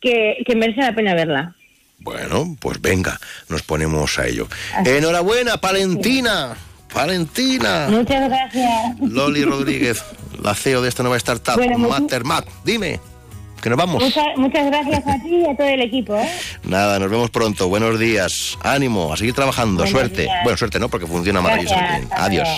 [0.00, 1.54] que, que merece la pena verla.
[1.98, 4.46] Bueno, pues venga, nos ponemos a ello.
[4.84, 6.54] Enhorabuena, Palentina.
[6.94, 7.86] Valentina.
[7.90, 9.00] Muchas gracias.
[9.00, 10.02] Loli Rodríguez,
[10.40, 12.46] la CEO de esta nueva startup, Bueno, Matermat.
[12.64, 13.00] Dime,
[13.60, 14.02] que nos vamos.
[14.02, 16.14] Muchas, muchas gracias a ti y a todo el equipo.
[16.16, 16.30] ¿eh?
[16.62, 17.68] Nada, nos vemos pronto.
[17.68, 18.56] Buenos días.
[18.62, 19.82] Ánimo, a seguir trabajando.
[19.82, 20.22] Buenos suerte.
[20.22, 20.36] días.
[20.44, 22.08] Bueno, suerte no, porque funciona maravillosamente.
[22.10, 22.48] Gracias, Adiós.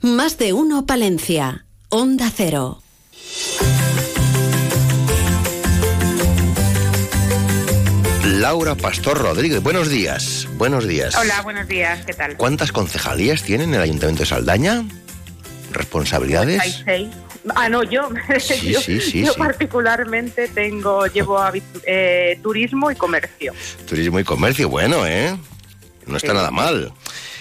[0.00, 1.66] Más de uno Palencia.
[1.90, 2.82] Onda Cero.
[8.24, 10.46] Laura Pastor Rodríguez, buenos días.
[10.54, 11.14] Buenos días.
[11.16, 12.36] Hola, buenos días, ¿qué tal?
[12.36, 14.84] ¿Cuántas concejalías tienen el Ayuntamiento de Saldaña?
[15.72, 16.60] ¿Responsabilidades?
[16.60, 17.08] Hay seis.
[17.54, 22.96] Ah, no, yo, Sí, yo, sí, sí, yo particularmente tengo, llevo habi- eh, turismo y
[22.96, 23.52] comercio.
[23.88, 25.36] Turismo y comercio, bueno, ¿eh?
[26.06, 26.92] No está nada mal.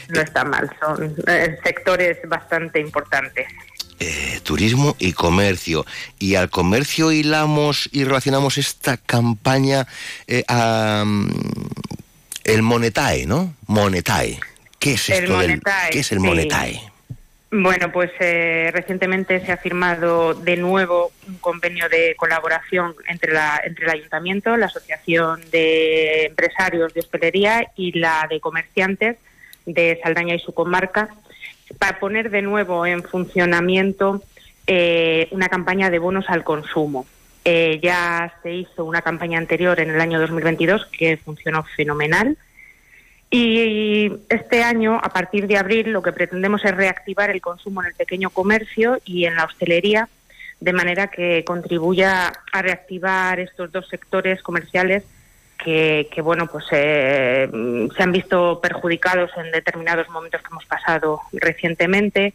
[0.10, 3.48] No está mal, son eh, sectores bastante importantes.
[4.02, 5.86] Eh, turismo y comercio.
[6.20, 9.88] Y al comercio hilamos y relacionamos esta campaña
[10.26, 11.30] eh, a, mm,
[12.46, 13.56] el Monetae, ¿no?
[13.68, 14.40] Monetae.
[14.80, 16.26] ¿Qué es El esto del Monetae, qué es el sí.
[16.26, 16.82] Monetae?
[17.52, 23.60] Bueno, pues eh, recientemente se ha firmado de nuevo un convenio de colaboración entre, la,
[23.66, 29.18] entre el Ayuntamiento, la Asociación de Empresarios de Hostelería y la de Comerciantes
[29.66, 31.10] de Saldaña y su comarca
[31.78, 34.22] para poner de nuevo en funcionamiento
[34.68, 37.06] eh, una campaña de bonos al consumo.
[37.46, 42.38] Eh, ya se hizo una campaña anterior en el año 2022 que funcionó fenomenal.
[43.32, 47.88] Y este año, a partir de abril, lo que pretendemos es reactivar el consumo en
[47.88, 50.10] el pequeño comercio y en la hostelería,
[50.60, 55.04] de manera que contribuya a reactivar estos dos sectores comerciales
[55.64, 57.50] que, bueno, pues eh,
[57.96, 62.34] se han visto perjudicados en determinados momentos que hemos pasado recientemente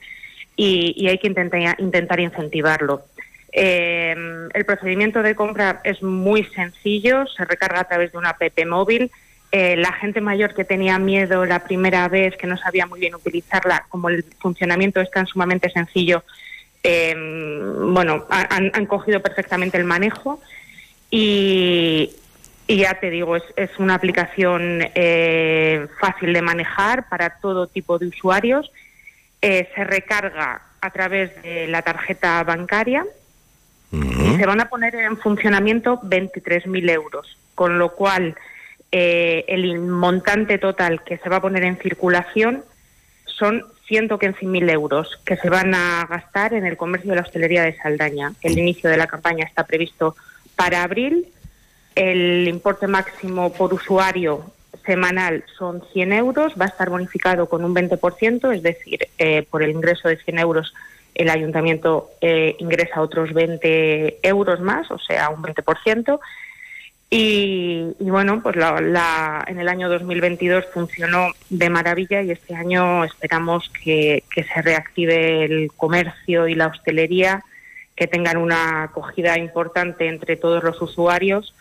[0.56, 3.02] y, hay que intentar, intentar incentivarlo.
[3.50, 4.14] Eh,
[4.52, 9.10] el procedimiento de compra es muy sencillo, se recarga a través de una app móvil.
[9.52, 13.14] Eh, la gente mayor que tenía miedo la primera vez, que no sabía muy bien
[13.14, 16.24] utilizarla, como el funcionamiento es tan sumamente sencillo,
[16.82, 20.40] eh, bueno, han, han cogido perfectamente el manejo
[21.10, 22.10] y,
[22.66, 27.98] y ya te digo, es, es una aplicación eh, fácil de manejar para todo tipo
[27.98, 28.70] de usuarios.
[29.42, 33.04] Eh, se recarga a través de la tarjeta bancaria
[33.92, 38.34] y se van a poner en funcionamiento 23.000 euros, con lo cual
[38.90, 42.64] eh, el montante total que se va a poner en circulación
[43.26, 47.76] son 115.000 euros que se van a gastar en el comercio de la hostelería de
[47.76, 48.32] Saldaña.
[48.40, 50.16] El inicio de la campaña está previsto
[50.56, 51.28] para abril.
[51.94, 54.42] El importe máximo por usuario
[54.84, 59.62] semanal son 100 euros, va a estar bonificado con un 20%, es decir, eh, por
[59.62, 60.74] el ingreso de 100 euros
[61.14, 66.18] el ayuntamiento eh, ingresa otros 20 euros más, o sea, un 20%.
[67.08, 72.56] Y, y bueno, pues la, la- en el año 2022 funcionó de maravilla y este
[72.56, 77.44] año esperamos que, que se reactive el comercio y la hostelería,
[77.94, 81.54] que tengan una acogida importante entre todos los usuarios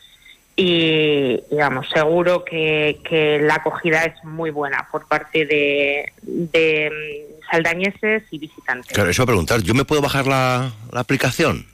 [0.55, 7.51] y, digamos, seguro que, que la acogida es muy buena por parte de, de mm,
[7.51, 8.93] saldañeses y visitantes.
[8.93, 11.72] Claro, eso a preguntar, ¿yo me puedo bajar la aplicación?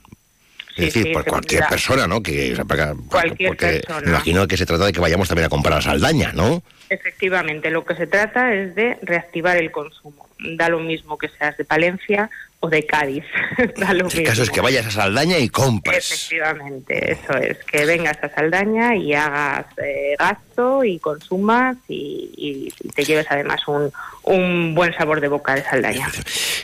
[0.86, 2.22] Es decir, sí, por cualquier persona, ¿no?
[2.22, 4.00] Que, o sea, para- Cualquier porque persona.
[4.02, 6.62] Me imagino que se trata de que vayamos también a comprar a Saldaña, ¿no?
[6.88, 10.28] Efectivamente, lo que se trata es de reactivar el consumo.
[10.56, 12.28] Da lo mismo que seas de Palencia
[12.60, 13.24] o de Cádiz.
[13.76, 14.22] da lo El mismo.
[14.24, 16.10] caso es que vayas a Saldaña y compres.
[16.10, 22.88] Efectivamente, eso es, que vengas a Saldaña y hagas eh, gasto y consumas y, y
[22.90, 23.92] te lleves además un,
[24.24, 26.08] un buen sabor de boca de Saldaña.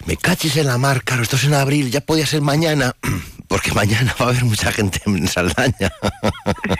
[0.06, 2.94] Me cachis en la mar, claro, esto es en abril, ya podía ser mañana,
[3.48, 5.90] porque mañana va a haber mucha gente en Saldaña.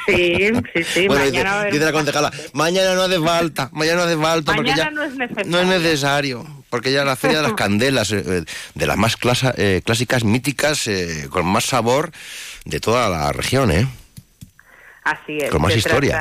[0.07, 1.07] Sí, sí, sí.
[1.09, 4.03] Bueno, mañana dice, va a haber dice la concejala, mañana no hace falta, mañana no
[4.05, 5.51] hace falta, porque Mañana ya no es necesario.
[5.51, 9.55] no es necesario, porque ya la Feria de las Candelas, eh, de las más clasa-
[9.57, 12.11] eh, clásicas, míticas, eh, con más sabor
[12.65, 13.87] de toda la región, ¿eh?
[15.05, 15.51] Así es.
[15.51, 16.13] Con más se historia.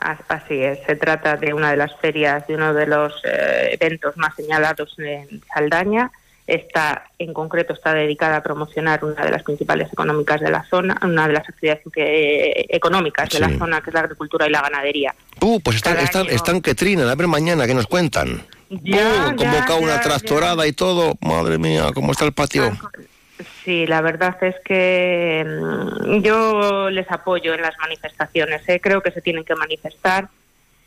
[0.00, 0.78] trata- así es.
[0.86, 4.94] Se trata de una de las ferias, de uno de los eh, eventos más señalados
[4.98, 6.10] en Saldaña.
[6.48, 10.98] Esta, en concreto, está dedicada a promocionar una de las principales económicas de la zona,
[11.02, 14.62] una de las actividades que- económicas de la zona, que es la agricultura y la
[14.62, 15.14] ganadería.
[15.42, 18.42] Uh, pues están, están, año- están que trinan, a ver mañana, ¿qué nos cuentan?
[18.70, 22.72] Ya, Uh, convocado ya, una ya, tractorada y todo, madre mía, ¿cómo está el patio?
[23.64, 28.66] Sí, la verdad es que mm, yo les apoyo en las manifestaciones.
[28.70, 28.80] ¿eh?
[28.80, 30.28] Creo que se tienen que manifestar.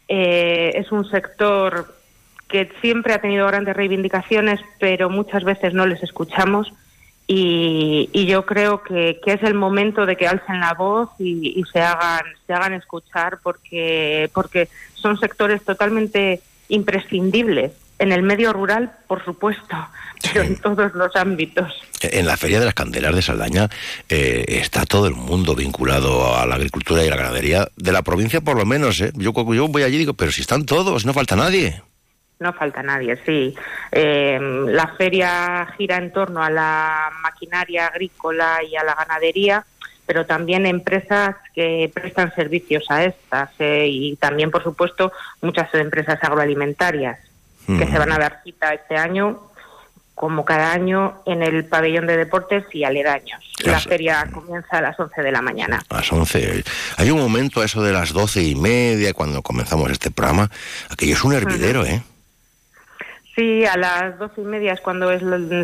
[0.08, 1.96] Eh, es un sector
[2.52, 6.72] que siempre ha tenido grandes reivindicaciones, pero muchas veces no les escuchamos.
[7.28, 11.58] Y, y yo creo que, que es el momento de que alcen la voz y,
[11.58, 18.52] y se hagan se hagan escuchar porque porque son sectores totalmente imprescindibles en el medio
[18.52, 19.78] rural, por supuesto,
[20.34, 21.72] pero en todos los ámbitos.
[22.02, 23.70] En la Feria de las Candelas de Saldaña
[24.10, 28.42] eh, está todo el mundo vinculado a la agricultura y la ganadería, de la provincia
[28.42, 29.00] por lo menos.
[29.00, 29.14] ¿eh?
[29.16, 31.82] Yo, yo voy allí y digo, pero si están todos, no falta nadie.
[32.42, 33.56] No falta nadie, sí.
[33.92, 39.64] Eh, la feria gira en torno a la maquinaria agrícola y a la ganadería,
[40.08, 45.12] pero también empresas que prestan servicios a estas eh, y también, por supuesto,
[45.44, 47.20] muchas empresas agroalimentarias
[47.68, 49.40] que se van a dar cita este año
[50.16, 53.40] como cada año en el pabellón de deportes y aledaños.
[53.64, 55.84] La feria comienza a las 11 de la mañana.
[55.90, 56.64] A las 11.
[56.98, 60.50] Hay un momento a eso de las doce y media cuando comenzamos este programa.
[60.90, 62.04] Aquello es un hervidero, ¿eh?
[63.42, 65.24] Sí, a las doce y media es cuando es,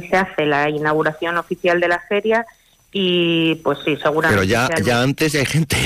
[0.10, 2.44] se hace la inauguración oficial de la feria
[2.92, 4.42] y pues sí, seguramente.
[4.42, 5.78] Pero ya, ya antes hay gente.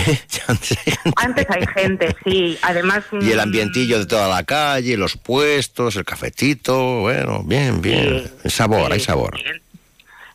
[1.18, 2.16] antes, hay gente.
[2.24, 2.58] sí.
[2.62, 3.04] Además.
[3.12, 8.24] Y el mm, ambientillo de toda la calle, los puestos, el cafetito, bueno, bien, bien.
[8.42, 9.38] el sabor, hay sabor.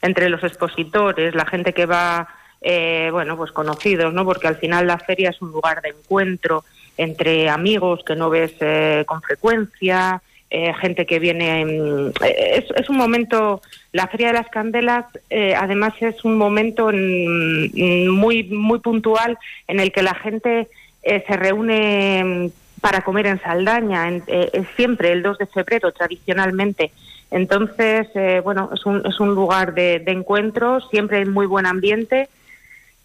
[0.03, 2.29] Entre los expositores, la gente que va,
[2.61, 4.27] eh, bueno, pues conocidos, ¿no?
[4.27, 6.67] Porque al final la feria es un lugar de encuentro
[6.99, 10.21] entre amigos que no ves eh, con frecuencia.
[10.49, 11.65] Eh, gente que viene.
[11.65, 16.91] Mm, es, es, un momento, la Feria de las Candelas, eh, además es un momento
[16.93, 20.69] mm, muy, muy puntual en el que la gente
[21.03, 26.93] eh, se reúne mm, para comer en Saldaña, es siempre el 2 de febrero tradicionalmente.
[27.33, 28.07] Entonces,
[28.45, 32.29] bueno, es un, es un lugar de, de encuentro, siempre hay muy buen ambiente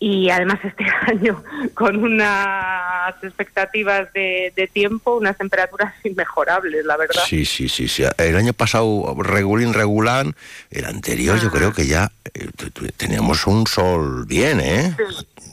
[0.01, 1.43] y además este año
[1.75, 7.21] con unas expectativas de, tiempo, unas temperaturas inmejorables, la verdad.
[7.23, 8.03] Sí, sí, sí, sí.
[8.17, 10.35] El año pasado regulín regulán,
[10.71, 12.49] el anterior yo creo que ya eh,
[12.97, 14.95] teníamos un sol bien, ¿eh?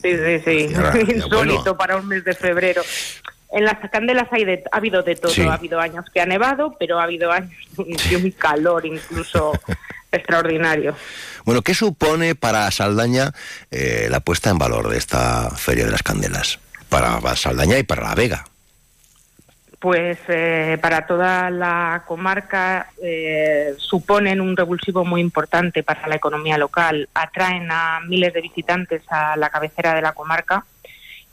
[0.01, 0.75] Sí, sí, sí,
[1.13, 2.81] insólito para un mes de febrero.
[3.51, 6.99] En las candelas hay ha habido de todo, ha habido años que ha nevado, pero
[6.99, 7.51] ha habido años
[8.09, 9.53] de un calor incluso
[10.11, 10.95] extraordinario.
[11.45, 13.31] Bueno, ¿qué supone para Saldaña
[13.71, 16.59] eh, la puesta en valor de esta Feria de las Candelas?
[16.89, 18.45] Para Saldaña y para La Vega.
[19.79, 26.57] Pues eh, para toda la comarca eh, suponen un revulsivo muy importante para la economía
[26.57, 27.07] local.
[27.13, 30.65] Atraen a miles de visitantes a la cabecera de la comarca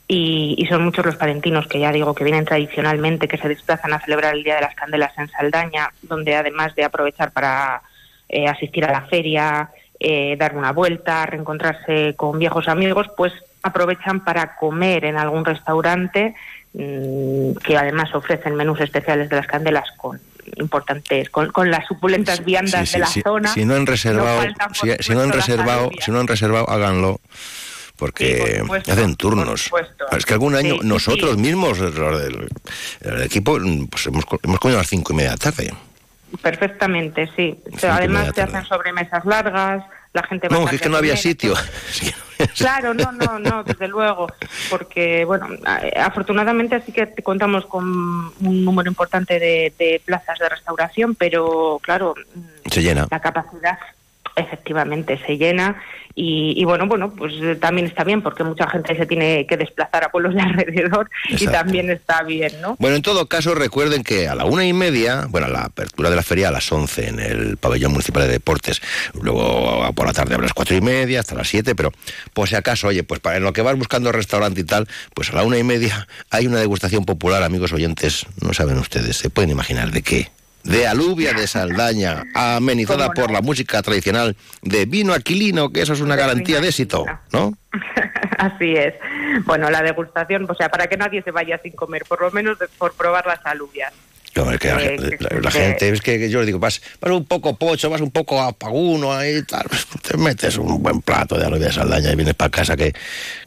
[0.07, 3.91] y, y, son muchos los palentinos que ya digo que vienen tradicionalmente, que se desplazan
[3.91, 7.81] a celebrar el Día de las Candelas en Saldaña, donde además de aprovechar para
[8.29, 14.23] eh, asistir a la feria, eh, dar una vuelta, reencontrarse con viejos amigos, pues aprovechan
[14.23, 16.35] para comer en algún restaurante
[16.73, 20.19] mm, que además ofrecen menús especiales de las candelas con
[20.55, 23.53] importantes con, las supulentas viandas de la zona.
[23.53, 24.41] Si no han reservado,
[24.73, 27.19] si, no han reservado, si no han reservado, háganlo
[27.97, 29.69] porque hacen turnos.
[30.15, 32.47] Es que algún año nosotros mismos, los del,
[33.23, 33.57] equipo,
[33.89, 35.73] pues hemos, hemos comido a las cinco y media de la tarde.
[36.41, 37.57] Perfectamente, sí.
[37.83, 41.53] además te hacen sobremesas largas, la gente va No, es que no había sitio.
[42.55, 44.27] Claro, no, no, no, desde luego,
[44.69, 45.47] porque, bueno,
[45.95, 52.13] afortunadamente sí que contamos con un número importante de, de plazas de restauración, pero, claro,
[52.69, 53.07] se llena.
[53.09, 53.79] La capacidad
[54.35, 55.81] efectivamente se llena
[56.19, 60.03] y, bueno, bueno, pues eh, también está bien porque mucha gente se tiene que desplazar
[60.03, 62.75] a pueblos de alrededor y también está bien, ¿no?
[62.79, 66.15] Bueno, en todo caso, recuerden que a la una y media, bueno, la apertura de
[66.15, 68.81] la feria a las once en el pabellón municipal de deportes,
[69.21, 71.91] luego por la tarde a las cuatro y media hasta las siete, pero
[72.33, 75.29] por si acaso, oye, pues para en lo que vas buscando restaurante y tal, pues
[75.29, 79.29] a la una y media hay una degustación popular, amigos oyentes, no saben ustedes, se
[79.29, 80.31] pueden imaginar de qué
[80.67, 86.01] de alubia de Saldaña, amenizada por la música tradicional de vino aquilino, que eso es
[86.01, 87.53] una garantía de éxito, ¿no?
[88.37, 88.93] Así es.
[89.45, 92.57] Bueno, la degustación, o sea, para que nadie se vaya sin comer, por lo menos
[92.77, 93.93] por probar las alubias.
[94.33, 94.67] que
[95.41, 98.41] la, gente, es que yo le digo, vas, vas, un poco pocho, vas un poco
[98.41, 102.35] apaguno ahí, tal, pues, te metes un buen plato de alubia de saldaña y vienes
[102.35, 102.93] para casa que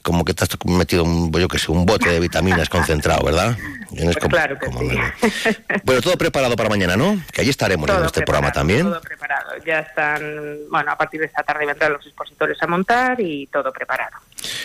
[0.03, 3.57] como que te has metido un, yo que sé, un bote de vitaminas concentrado, ¿verdad?
[3.91, 5.57] Pues claro que sí.
[5.85, 7.21] Bueno, todo preparado para mañana, ¿no?
[7.33, 8.83] Que allí estaremos en este programa también.
[8.83, 9.51] Todo preparado.
[9.65, 13.73] Ya están, bueno, a partir de esta tarde vendrán los expositores a montar y todo
[13.73, 14.17] preparado.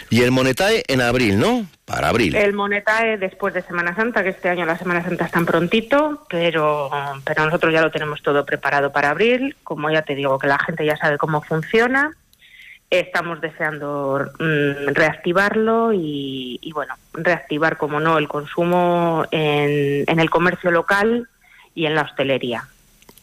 [0.09, 1.65] Y el Monetae en abril, ¿no?
[1.85, 2.35] Para abril.
[2.35, 6.25] El Monetae después de Semana Santa, que este año la Semana Santa está tan prontito,
[6.29, 6.89] pero,
[7.23, 9.55] pero nosotros ya lo tenemos todo preparado para abril.
[9.63, 12.15] Como ya te digo, que la gente ya sabe cómo funciona
[12.89, 21.27] Estamos deseando mm, reactivarlo y, bueno, reactivar, como no, el consumo en, el comercio local
[21.73, 22.67] y en la hostelería.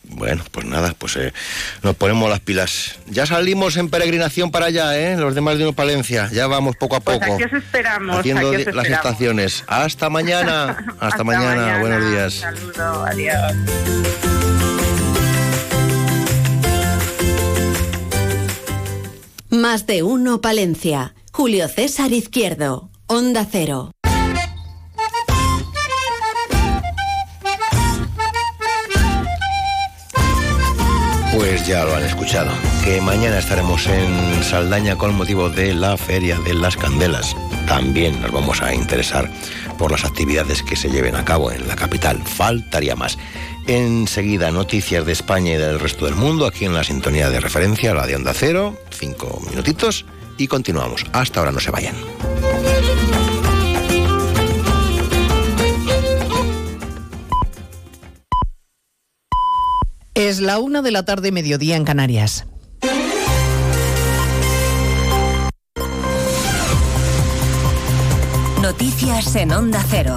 [0.05, 1.33] Bueno, pues nada, pues eh,
[1.83, 2.99] nos ponemos las pilas.
[3.07, 5.17] Ya salimos en peregrinación para allá, ¿eh?
[5.17, 6.29] Los demás de Palencia.
[6.33, 7.35] Ya vamos poco a pues poco.
[7.35, 8.19] aquí os esperamos.
[8.19, 9.65] Haciendo las estaciones.
[9.69, 10.77] Hasta mañana.
[11.01, 11.79] Hasta, mañana.
[11.79, 12.35] Buenos días.
[12.35, 13.05] saludo.
[13.07, 13.53] Adiós.
[19.53, 21.15] Más de uno Palencia.
[21.31, 22.89] Julio César Izquierdo.
[23.07, 23.91] Onda Cero.
[31.35, 32.51] pues ya lo han escuchado,
[32.85, 37.37] que mañana estaremos en Saldaña con motivo de la Feria de las Candelas.
[37.67, 39.31] También nos vamos a interesar
[39.77, 42.23] por las actividades que se lleven a cabo en la capital.
[42.25, 43.19] Faltaría más.
[43.67, 47.95] Enseguida noticias de España y del resto del mundo aquí en la sintonía de referencia,
[47.95, 50.05] la de Onda Cero, cinco minutitos
[50.37, 51.05] y continuamos.
[51.13, 51.95] Hasta ahora no se vayan.
[60.15, 62.47] Es la una de la tarde, mediodía en Canarias.
[68.61, 70.17] Noticias en Onda Cero.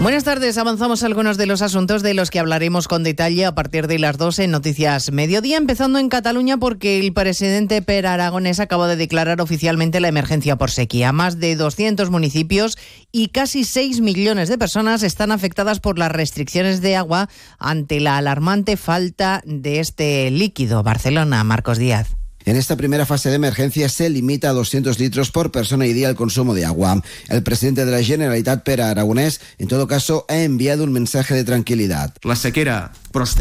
[0.00, 3.88] Buenas tardes, avanzamos algunos de los asuntos de los que hablaremos con detalle a partir
[3.88, 8.86] de las 12 en Noticias Mediodía, empezando en Cataluña porque el presidente Per Aragonés acaba
[8.86, 11.10] de declarar oficialmente la emergencia por sequía.
[11.10, 12.78] Más de 200 municipios
[13.10, 17.28] y casi 6 millones de personas están afectadas por las restricciones de agua
[17.58, 20.84] ante la alarmante falta de este líquido.
[20.84, 22.18] Barcelona, Marcos Díaz.
[22.48, 26.08] En esta primera fase de emergencia se limita a 200 litros por persona y día
[26.08, 27.02] el consumo de agua.
[27.28, 31.44] El presidente de la Generalitat, Pere Aragonés, en todo caso, ha enviado un mensaje de
[31.44, 32.14] tranquilidad.
[32.22, 32.92] La sequera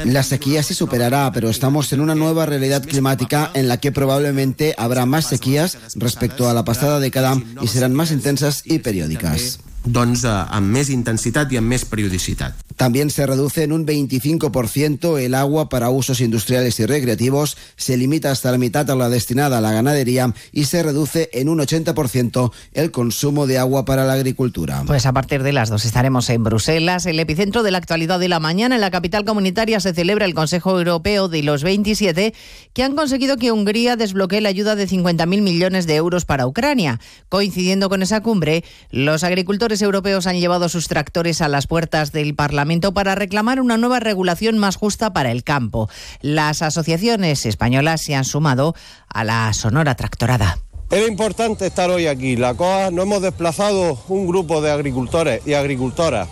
[0.03, 4.75] la sequía se superará, pero estamos en una nueva realidad climática en la que probablemente
[4.77, 9.59] habrá más sequías respecto a la pasada década y serán más intensas y periódicas.
[9.83, 12.55] Doncs, eh, amb més intensitat i amb més periodicitat.
[12.77, 18.29] También se reduce en un 25% el agua para usos industriales y recreativos, se limita
[18.29, 22.51] hasta la mitad a la destinada a la ganadería y se reduce en un 80%
[22.73, 24.83] el consumo de agua para la agricultura.
[24.85, 28.29] Pues a partir de las dos estaremos en Bruselas, el epicentro de la actualidad de
[28.29, 28.75] la mañana.
[28.75, 32.33] En la capital comunitaria se celebra el Consejo Europeo de los 27
[32.73, 36.99] que han conseguido que Hungría desbloquee la ayuda de 50.000 millones de euros para Ucrania.
[37.29, 42.35] Coincidiendo con esa cumbre, los agricultores europeos han llevado sus tractores a las puertas del
[42.35, 45.89] Parlamento para reclamar una nueva regulación más justa para el campo.
[46.21, 48.75] Las asociaciones españolas se han sumado
[49.07, 50.59] a la sonora tractorada.
[50.89, 52.37] Era importante estar hoy aquí.
[52.37, 56.29] La COA nos hemos desplazado un grupo de agricultores y agricultoras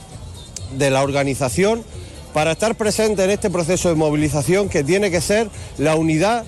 [0.78, 1.84] de la organización
[2.34, 6.46] para estar presente en este proceso de movilización que tiene que ser la unidad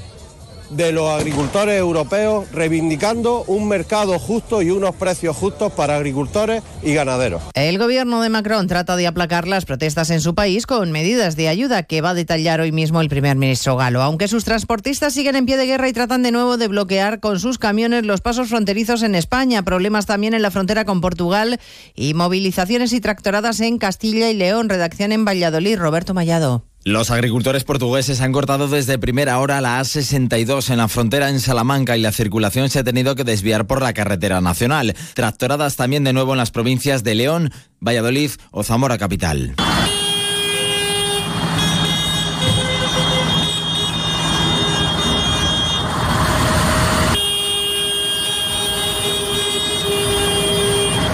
[0.70, 6.94] de los agricultores europeos reivindicando un mercado justo y unos precios justos para agricultores y
[6.94, 7.42] ganaderos.
[7.54, 11.48] El gobierno de Macron trata de aplacar las protestas en su país con medidas de
[11.48, 14.02] ayuda que va a detallar hoy mismo el primer ministro galo.
[14.02, 17.40] Aunque sus transportistas siguen en pie de guerra y tratan de nuevo de bloquear con
[17.40, 21.60] sus camiones los pasos fronterizos en España, problemas también en la frontera con Portugal
[21.96, 24.70] y movilizaciones y tractoradas en Castilla y León.
[24.70, 26.64] Redacción en Valladolid, Roberto Mallado.
[26.88, 31.98] Los agricultores portugueses han cortado desde primera hora la A62 en la frontera en Salamanca
[31.98, 34.96] y la circulación se ha tenido que desviar por la carretera nacional.
[35.14, 39.54] Tractoradas también de nuevo en las provincias de León, Valladolid o Zamora capital.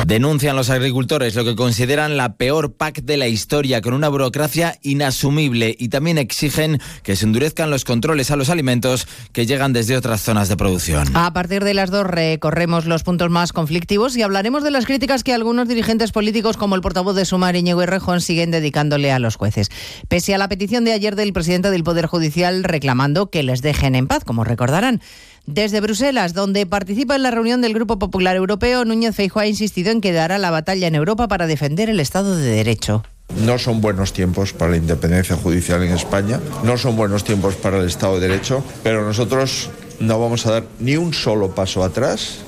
[0.05, 4.77] Denuncian los agricultores lo que consideran la peor PAC de la historia, con una burocracia
[4.81, 9.95] inasumible y también exigen que se endurezcan los controles a los alimentos que llegan desde
[9.95, 11.15] otras zonas de producción.
[11.15, 15.23] A partir de las dos recorremos los puntos más conflictivos y hablaremos de las críticas
[15.23, 19.37] que algunos dirigentes políticos, como el portavoz de Sumar, Iñigo Errejón, siguen dedicándole a los
[19.37, 19.69] jueces.
[20.09, 23.95] Pese a la petición de ayer del presidente del Poder Judicial reclamando que les dejen
[23.95, 25.01] en paz, como recordarán.
[25.45, 29.91] Desde Bruselas, donde participa en la reunión del Grupo Popular Europeo, Núñez Feijóo ha insistido
[29.91, 33.03] en que dará la batalla en Europa para defender el Estado de Derecho.
[33.45, 37.79] No son buenos tiempos para la independencia judicial en España, no son buenos tiempos para
[37.79, 39.69] el Estado de Derecho, pero nosotros
[39.99, 42.39] no vamos a dar ni un solo paso atrás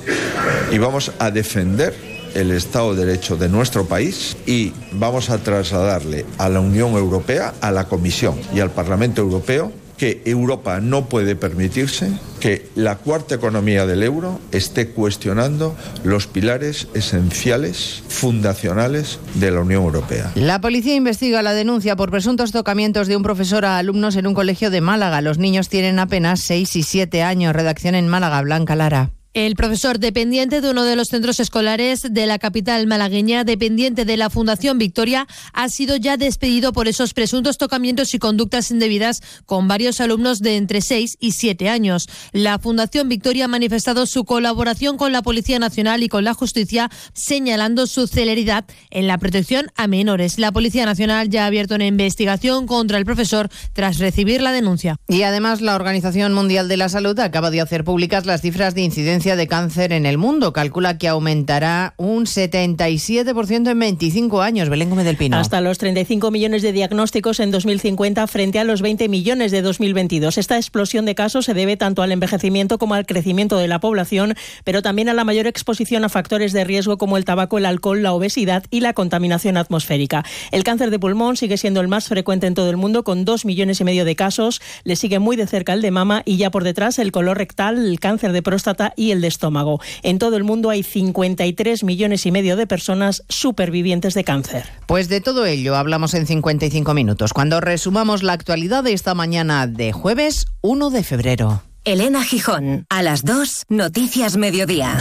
[0.71, 1.93] y vamos a defender
[2.33, 7.53] el Estado de Derecho de nuestro país y vamos a trasladarle a la Unión Europea,
[7.61, 13.35] a la Comisión y al Parlamento Europeo que Europa no puede permitirse que la cuarta
[13.35, 20.31] economía del euro esté cuestionando los pilares esenciales, fundacionales de la Unión Europea.
[20.35, 24.33] La policía investiga la denuncia por presuntos tocamientos de un profesor a alumnos en un
[24.33, 25.21] colegio de Málaga.
[25.21, 27.55] Los niños tienen apenas 6 y 7 años.
[27.55, 29.11] Redacción en Málaga, Blanca Lara.
[29.35, 34.15] El profesor dependiente de uno de los centros escolares de la capital malagueña, dependiente de
[34.15, 39.67] la Fundación Victoria, ha sido ya despedido por esos presuntos tocamientos y conductas indebidas con
[39.67, 42.07] varios alumnos de entre 6 y 7 años.
[42.31, 46.89] La Fundación Victoria ha manifestado su colaboración con la Policía Nacional y con la Justicia,
[47.11, 50.39] señalando su celeridad en la protección a menores.
[50.39, 54.95] La Policía Nacional ya ha abierto una investigación contra el profesor tras recibir la denuncia.
[55.09, 58.83] Y además, la Organización Mundial de la Salud acaba de hacer públicas las cifras de
[58.83, 60.53] incidencia incidencia de cáncer en el mundo.
[60.53, 64.69] Calcula que aumentará un 77% en 25 años.
[64.69, 65.37] Belén Gómez del Pino.
[65.37, 70.37] Hasta los 35 millones de diagnósticos en 2050 frente a los 20 millones de 2022.
[70.37, 74.35] Esta explosión de casos se debe tanto al envejecimiento como al crecimiento de la población,
[74.63, 78.03] pero también a la mayor exposición a factores de riesgo como el tabaco, el alcohol,
[78.03, 80.23] la obesidad y la contaminación atmosférica.
[80.51, 83.45] El cáncer de pulmón sigue siendo el más frecuente en todo el mundo, con 2
[83.45, 84.61] millones y medio de casos.
[84.83, 87.77] Le sigue muy de cerca el de mama y ya por detrás el color rectal,
[87.79, 89.79] el cáncer de próstata y el de estómago.
[90.03, 94.65] En todo el mundo hay 53 millones y medio de personas supervivientes de cáncer.
[94.87, 99.67] Pues de todo ello hablamos en 55 minutos, cuando resumamos la actualidad de esta mañana
[99.67, 101.63] de jueves 1 de febrero.
[101.83, 104.97] Elena Gijón, a las 2, Noticias Mediodía.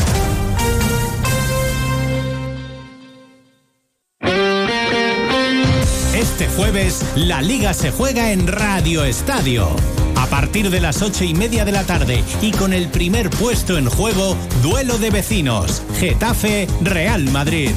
[6.34, 9.68] Este jueves, la liga se juega en Radio Estadio.
[10.16, 13.78] A partir de las ocho y media de la tarde y con el primer puesto
[13.78, 17.70] en juego, duelo de vecinos, Getafe Real Madrid.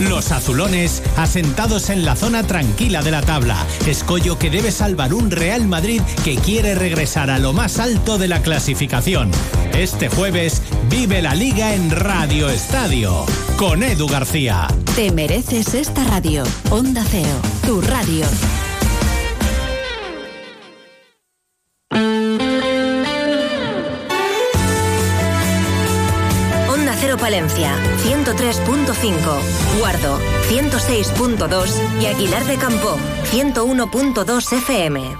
[0.00, 5.30] Los azulones asentados en la zona tranquila de la tabla, escollo que debe salvar un
[5.30, 9.30] Real Madrid que quiere regresar a lo más alto de la clasificación.
[9.72, 13.24] Este jueves vive la liga en Radio Estadio
[13.56, 14.66] con Edu García.
[14.96, 16.42] Te mereces esta radio.
[16.70, 18.26] Onda Cero, tu radio.
[27.24, 29.78] Palencia, 103.5.
[29.78, 30.20] Guardo,
[30.50, 32.02] 106.2.
[32.02, 32.98] Y Aguilar de Campo,
[33.32, 35.16] 101.2 FM.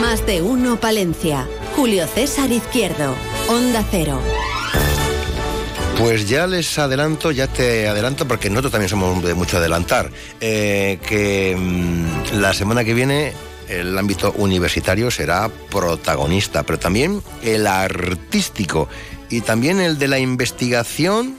[0.00, 1.48] Más de uno Palencia.
[1.74, 3.16] Julio César Izquierdo.
[3.48, 4.20] Onda Cero.
[5.98, 11.00] Pues ya les adelanto, ya te adelanto, porque nosotros también somos de mucho adelantar, eh,
[11.04, 13.32] que mm, la semana que viene
[13.68, 18.88] el ámbito universitario será protagonista, pero también el artístico
[19.30, 21.38] y también el de la investigación,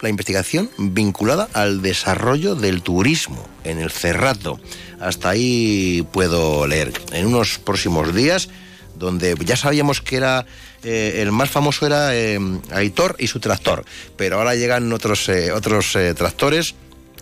[0.00, 4.58] la investigación vinculada al desarrollo del turismo en el Cerrato.
[5.00, 6.92] Hasta ahí puedo leer.
[7.12, 8.48] En unos próximos días,
[8.96, 10.46] donde ya sabíamos que era
[10.82, 12.38] eh, el más famoso era eh,
[12.70, 13.84] Aitor y su tractor,
[14.16, 16.74] pero ahora llegan otros eh, otros tractores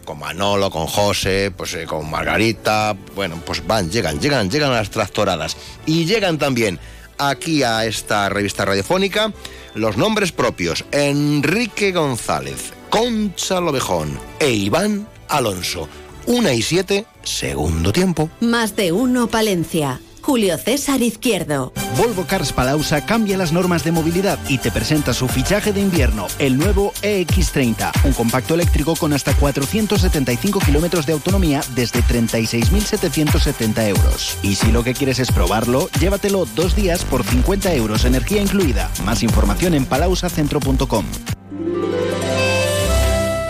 [0.04, 4.90] con Manolo, con José, pues eh, con Margarita, bueno, pues van, llegan, llegan, llegan las
[4.90, 6.78] tractoradas y llegan también
[7.18, 9.32] aquí a esta revista radiofónica
[9.74, 15.88] los nombres propios Enrique González, Concha Lobejón e Iván Alonso.
[16.26, 18.30] Una y siete, segundo tiempo.
[18.40, 20.00] Más de uno Palencia.
[20.28, 21.72] Julio César Izquierdo.
[21.96, 26.26] Volvo Cars Palausa cambia las normas de movilidad y te presenta su fichaje de invierno,
[26.38, 34.36] el nuevo EX30, un compacto eléctrico con hasta 475 kilómetros de autonomía desde 36.770 euros.
[34.42, 38.90] Y si lo que quieres es probarlo, llévatelo dos días por 50 euros, energía incluida.
[39.06, 41.06] Más información en palausacentro.com.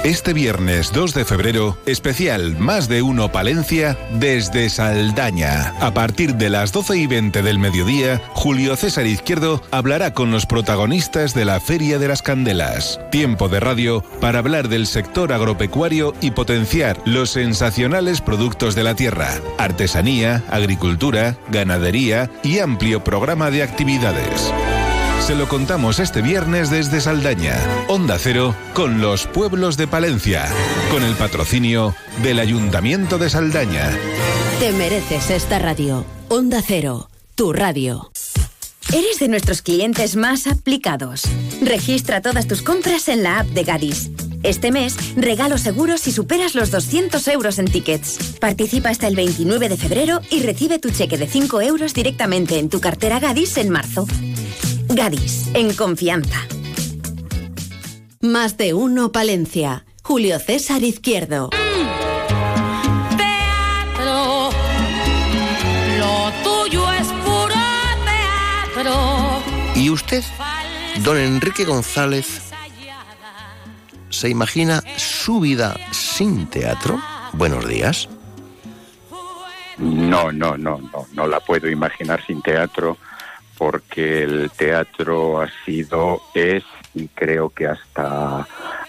[0.05, 5.75] Este viernes 2 de febrero, especial Más de Uno Palencia desde Saldaña.
[5.81, 10.47] A partir de las 12 y 20 del mediodía, Julio César Izquierdo hablará con los
[10.47, 13.01] protagonistas de la Feria de las Candelas.
[13.11, 18.95] Tiempo de radio para hablar del sector agropecuario y potenciar los sensacionales productos de la
[18.95, 19.41] tierra.
[19.59, 24.53] Artesanía, agricultura, ganadería y amplio programa de actividades.
[25.29, 27.55] Se lo contamos este viernes desde Saldaña,
[27.87, 30.49] Onda Cero, con los pueblos de Palencia,
[30.91, 33.91] con el patrocinio del Ayuntamiento de Saldaña.
[34.59, 36.07] Te mereces esta radio.
[36.29, 38.11] Onda Cero, tu radio.
[38.91, 41.25] Eres de nuestros clientes más aplicados.
[41.61, 44.11] Registra todas tus compras en la app de Gadis.
[44.43, 48.39] Este mes, regalo seguro si superas los 200 euros en tickets.
[48.41, 52.71] Participa hasta el 29 de febrero y recibe tu cheque de 5 euros directamente en
[52.71, 54.07] tu cartera Gadis en marzo.
[54.99, 56.41] Gadis, en confianza.
[58.21, 59.85] Más de uno Palencia.
[60.03, 61.51] Julio César Izquierdo.
[63.17, 64.51] Teatro,
[66.01, 67.55] lo tuyo es puro
[68.75, 69.41] teatro.
[69.77, 70.25] ¿Y usted,
[71.05, 72.51] don Enrique González,
[74.09, 77.01] se imagina su vida sin teatro?
[77.35, 78.09] Buenos días.
[79.77, 82.99] No, no, no, no, no la puedo imaginar sin teatro
[83.59, 86.63] porque el teatro ha sido, es
[86.95, 88.47] y creo que hasta,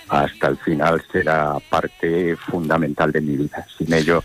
[0.07, 3.65] hasta el final será parte fundamental de mi vida.
[3.77, 4.23] Sin ello,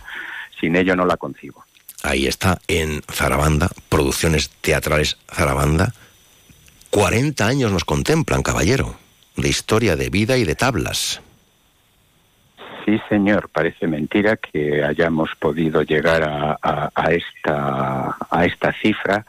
[0.60, 1.64] sin ello no la concibo.
[2.02, 5.92] Ahí está, en Zarabanda, Producciones Teatrales Zarabanda.
[6.90, 8.94] 40 años nos contemplan, caballero,
[9.36, 11.20] de historia de vida y de tablas.
[12.84, 19.24] Sí, señor, parece mentira que hayamos podido llegar a, a- a esta, a esta cifra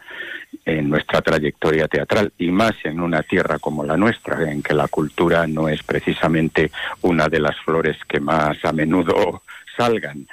[0.66, 4.88] en nuestra trayectoria teatral y más en una tierra como la nuestra, en que la
[4.88, 9.44] cultura no es precisamente una de las flores que más a menudo
[9.78, 10.28] salgan.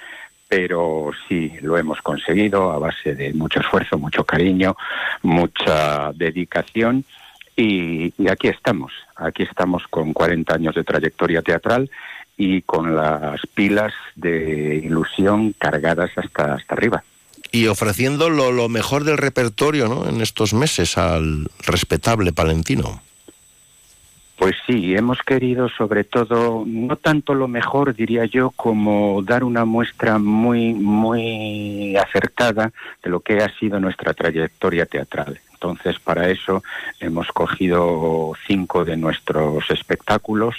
[0.48, 4.76] Pero sí, lo hemos conseguido a base de mucho esfuerzo, mucho cariño,
[5.22, 7.04] mucha dedicación
[7.56, 11.90] y, aquí estamos, aquí estamos con 40 años de trayectoria teatral
[12.36, 17.04] y con las pilas de ilusión cargadas hasta, hasta arriba.
[17.52, 20.08] Y ofreciendo lo, lo mejor del repertorio ¿no?
[20.08, 23.02] en estos meses al respetable palentino.
[24.42, 29.64] Pues sí, hemos querido sobre todo, no tanto lo mejor, diría yo, como dar una
[29.64, 32.72] muestra muy, muy acertada
[33.04, 35.38] de lo que ha sido nuestra trayectoria teatral.
[35.52, 36.64] Entonces, para eso
[36.98, 40.56] hemos cogido cinco de nuestros espectáculos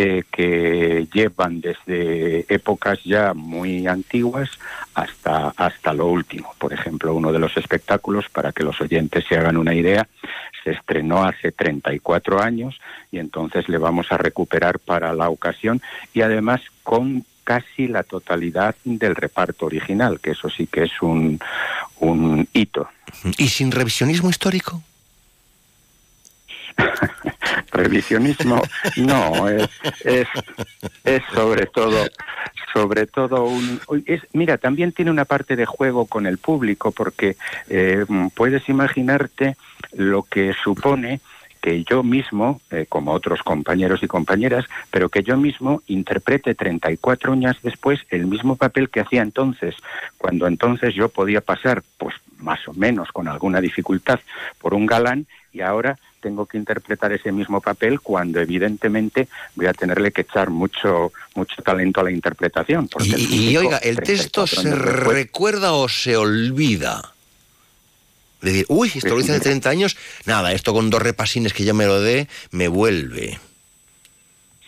[0.00, 4.48] eh, que llevan desde épocas ya muy antiguas
[4.94, 6.54] hasta, hasta lo último.
[6.56, 10.06] Por ejemplo, uno de los espectáculos, para que los oyentes se hagan una idea,
[10.62, 12.80] se estrenó hace 34 años
[13.10, 15.82] y entonces le vamos a recuperar para la ocasión
[16.14, 21.40] y además con casi la totalidad del reparto original, que eso sí que es un,
[21.98, 22.88] un hito.
[23.36, 24.80] ¿Y sin revisionismo histórico?
[27.72, 28.62] revisionismo
[28.96, 29.68] no es,
[30.04, 30.28] es,
[31.04, 32.06] es sobre todo
[32.72, 37.36] sobre todo un es mira también tiene una parte de juego con el público porque
[37.68, 38.04] eh,
[38.34, 39.56] puedes imaginarte
[39.92, 41.20] lo que supone
[41.60, 47.32] que yo mismo, eh, como otros compañeros y compañeras, pero que yo mismo interprete 34
[47.32, 49.74] años después el mismo papel que hacía entonces,
[50.16, 54.20] cuando entonces yo podía pasar, pues más o menos con alguna dificultad,
[54.60, 59.72] por un galán y ahora tengo que interpretar ese mismo papel cuando evidentemente voy a
[59.72, 62.88] tenerle que echar mucho mucho talento a la interpretación.
[62.88, 67.14] Porque y, el y oiga, ¿el texto se recuerda o se olvida?
[68.40, 71.74] Decir, uy, esto lo hice hace 30 años, nada, esto con dos repasines que ya
[71.74, 73.38] me lo dé, me vuelve.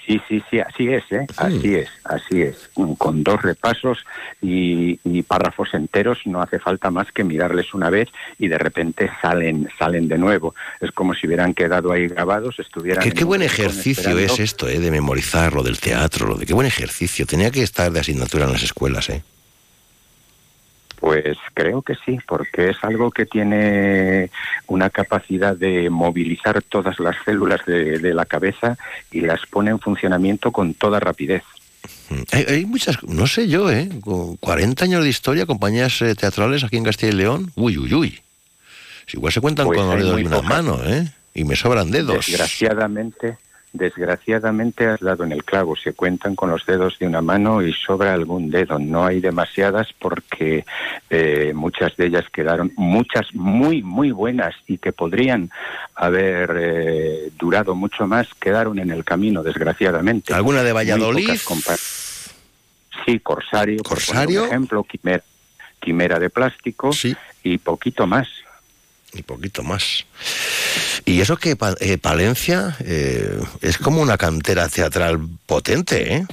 [0.07, 1.27] Sí, sí, sí, así es, ¿eh?
[1.37, 2.71] así es, así es.
[2.99, 4.05] Con dos repasos
[4.43, 9.11] y, y, párrafos enteros no hace falta más que mirarles una vez y de repente
[9.21, 10.55] salen, salen de nuevo.
[10.81, 13.05] Es como si hubieran quedado ahí grabados, estuvieran.
[13.05, 14.79] Qué, qué buen ejercicio es esto, ¿eh?
[14.79, 17.27] De memorizar lo del teatro, lo de qué buen ejercicio.
[17.27, 19.23] Tenía que estar de asignatura en las escuelas, ¿eh?
[21.01, 24.31] Pues creo que sí, porque es algo que tiene
[24.67, 28.77] una capacidad de movilizar todas las células de, de la cabeza
[29.11, 31.43] y las pone en funcionamiento con toda rapidez.
[32.33, 33.89] Hay, hay, muchas, no sé yo, ¿eh?
[34.03, 37.95] Con 40 años de historia, compañías eh, teatrales aquí en Castilla y León, uy, uy,
[37.95, 38.21] uy.
[39.07, 41.11] Si igual se cuentan Pues con los dedos de una mano, ¿eh?
[41.35, 42.27] Y me sobran dedos.
[42.27, 43.39] Desgraciadamente,
[43.73, 45.77] desgraciadamente has dado en el clavo.
[45.77, 48.79] Se cuentan con los dedos de una mano y sobra algún dedo.
[48.79, 50.65] No hay demasiadas porque
[51.09, 55.51] eh, muchas de ellas quedaron, muchas muy, muy buenas y que podrían
[55.95, 60.35] haber eh, durado mucho más, quedaron en el camino, desgraciadamente.
[60.35, 61.31] ¿Alguna de Valladolid?
[63.07, 64.43] Sí, Corsario, por Corsario.
[64.43, 65.23] un ejemplo, Quimera,
[65.79, 66.91] Quimera de plástico
[67.43, 68.29] y poquito más.
[69.13, 70.07] Y poquito más.
[71.05, 76.27] Y eso que eh, Palencia eh, es como una cantera teatral potente, ¿eh?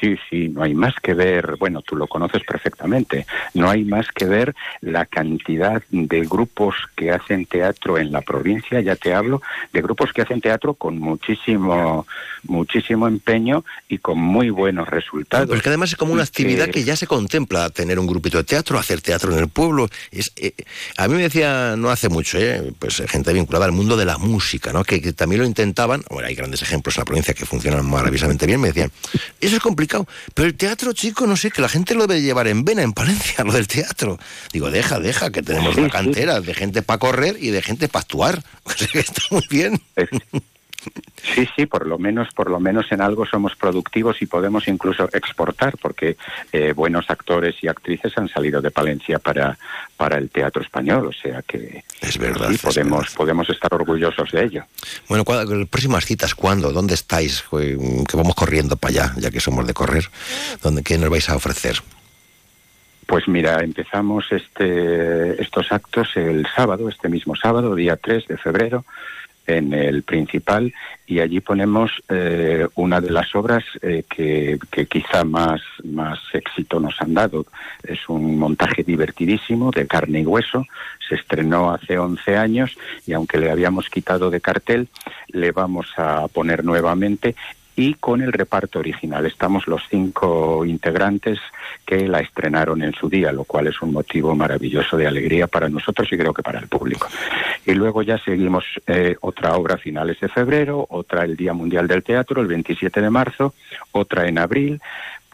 [0.00, 4.06] Sí, sí, no hay más que ver, bueno, tú lo conoces perfectamente, no hay más
[4.14, 9.42] que ver la cantidad de grupos que hacen teatro en la provincia, ya te hablo,
[9.72, 12.06] de grupos que hacen teatro con muchísimo,
[12.44, 15.46] muchísimo empeño y con muy buenos resultados.
[15.46, 18.06] Pero es que además es como una actividad que- que ya se contempla, tener un
[18.06, 19.88] grupito de teatro, hacer teatro en el pueblo.
[20.10, 20.54] Es, eh,
[20.96, 24.16] a mí me decía no hace mucho, eh, pues gente vinculada al mundo de la
[24.18, 24.84] música, ¿no?
[24.84, 26.02] que, que también lo intentaban.
[26.08, 28.60] Bueno, hay grandes ejemplos en la provincia que funcionan maravillosamente bien.
[28.60, 28.90] Me decían,
[29.40, 29.89] eso es complicado,
[30.34, 32.92] pero el teatro, chico, no sé, que la gente lo debe llevar en vena en
[32.92, 34.18] Palencia, lo del teatro.
[34.52, 38.02] Digo, deja, deja, que tenemos una cantera de gente para correr y de gente para
[38.02, 38.42] actuar.
[38.64, 39.80] O sea, que está muy bien.
[41.22, 45.08] Sí, sí, por lo menos, por lo menos en algo somos productivos y podemos incluso
[45.12, 46.16] exportar, porque
[46.52, 49.58] eh, buenos actores y actrices han salido de Palencia para,
[49.96, 54.30] para el teatro español, o sea que es verdad, sí, es podemos, podemos estar orgullosos
[54.32, 54.64] de ello.
[55.08, 56.72] Bueno, ¿cuándo- próximas citas, ¿cuándo?
[56.72, 57.44] ¿Dónde estáis?
[57.60, 57.76] Eh,
[58.08, 60.04] Que vamos corriendo para allá, ya que somos de correr.
[60.62, 61.76] ¿Dónde, ¿Qué nos vais a ofrecer?
[63.06, 68.84] Pues mira, empezamos este, estos actos el sábado, este mismo sábado, día 3 de febrero,
[69.56, 70.72] en el principal,
[71.06, 76.78] y allí ponemos eh, una de las obras eh, que, que quizá más, más éxito
[76.80, 77.46] nos han dado.
[77.82, 80.66] Es un montaje divertidísimo de carne y hueso,
[81.08, 82.76] se estrenó hace 11 años
[83.06, 84.88] y aunque le habíamos quitado de cartel,
[85.28, 87.34] le vamos a poner nuevamente
[87.76, 89.26] y con el reparto original.
[89.26, 91.38] Estamos los cinco integrantes
[91.86, 95.68] que la estrenaron en su día, lo cual es un motivo maravilloso de alegría para
[95.68, 97.08] nosotros y creo que para el público.
[97.64, 101.86] Y luego ya seguimos eh, otra obra a finales de febrero, otra el Día Mundial
[101.86, 103.54] del Teatro, el 27 de marzo,
[103.92, 104.80] otra en abril,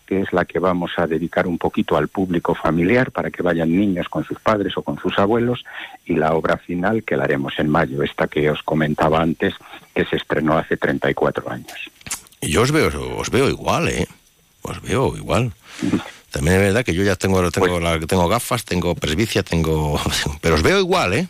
[0.07, 3.77] que es la que vamos a dedicar un poquito al público familiar para que vayan
[3.77, 5.65] niños con sus padres o con sus abuelos
[6.05, 9.55] y la obra final que la haremos en mayo, esta que os comentaba antes,
[9.95, 11.91] que se estrenó hace 34 años.
[12.49, 12.89] Yo os veo,
[13.19, 14.07] os veo igual, ¿eh?
[14.63, 15.53] Os veo igual.
[16.31, 20.01] También es verdad que yo ya tengo, tengo, la, tengo gafas, tengo presbicia, tengo...
[20.41, 21.29] Pero os veo igual, ¿eh?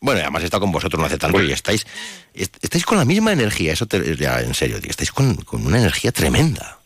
[0.00, 1.86] Bueno, además he estado con vosotros no hace tanto y estáis,
[2.34, 5.66] est- estáis con la misma energía, eso te, ya en serio, tío, estáis con, con
[5.66, 6.78] una energía tremenda.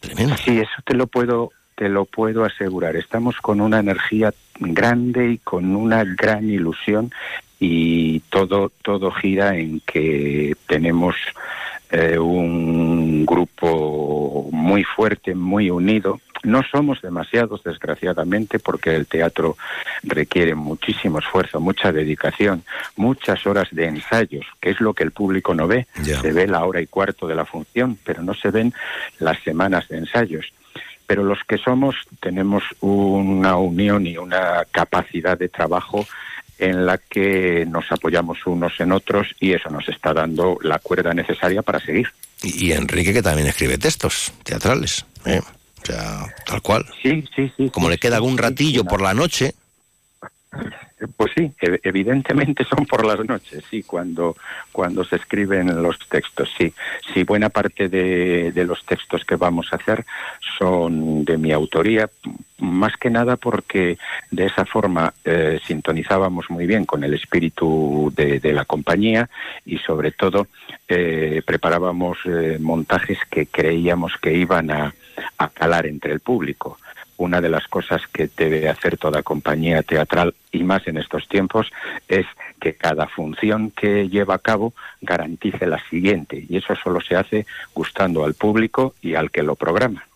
[0.00, 0.36] Tremenda.
[0.36, 2.96] Sí, eso te lo puedo te lo puedo asegurar.
[2.96, 7.12] Estamos con una energía grande y con una gran ilusión
[7.60, 11.16] y todo todo gira en que tenemos
[11.90, 16.20] eh, un grupo muy fuerte, muy unido.
[16.42, 19.56] No somos demasiados, desgraciadamente, porque el teatro
[20.02, 22.62] requiere muchísimo esfuerzo, mucha dedicación,
[22.96, 25.86] muchas horas de ensayos, que es lo que el público no ve.
[26.02, 28.72] Se ve la hora y cuarto de la función, pero no se ven
[29.18, 30.46] las semanas de ensayos.
[31.06, 36.04] Pero los que somos tenemos una unión y una capacidad de trabajo
[36.58, 41.12] en la que nos apoyamos unos en otros y eso nos está dando la cuerda
[41.12, 42.08] necesaria para seguir.
[42.42, 45.40] Y, y Enrique que también escribe textos teatrales, ¿eh?
[45.82, 46.84] O sea, tal cual.
[47.02, 47.70] Sí, sí, sí.
[47.70, 49.54] Como le queda algún ratillo por la noche,
[51.16, 54.34] Pues sí, e- evidentemente son por las noches, sí, cuando,
[54.72, 56.72] cuando se escriben los textos, sí.
[57.12, 60.06] Sí, buena parte de, los textos que vamos a hacer
[60.58, 62.08] son de mi autoría,
[62.58, 63.98] más que nada porque
[64.30, 69.28] de esa forma eh, sintonizábamos muy bien con el espíritu de, la compañía
[69.66, 70.46] y sobre todo
[70.88, 74.94] eh, preparábamos eh, montajes que creíamos que iban a
[75.52, 76.78] calar entre el público
[77.18, 81.70] una de las cosas que debe hacer toda compañía teatral y más en estos tiempos
[82.08, 82.26] es
[82.60, 87.46] que cada función que lleva a cabo garantice la siguiente y eso solo se hace
[87.74, 90.06] gustando al público y al que lo programa.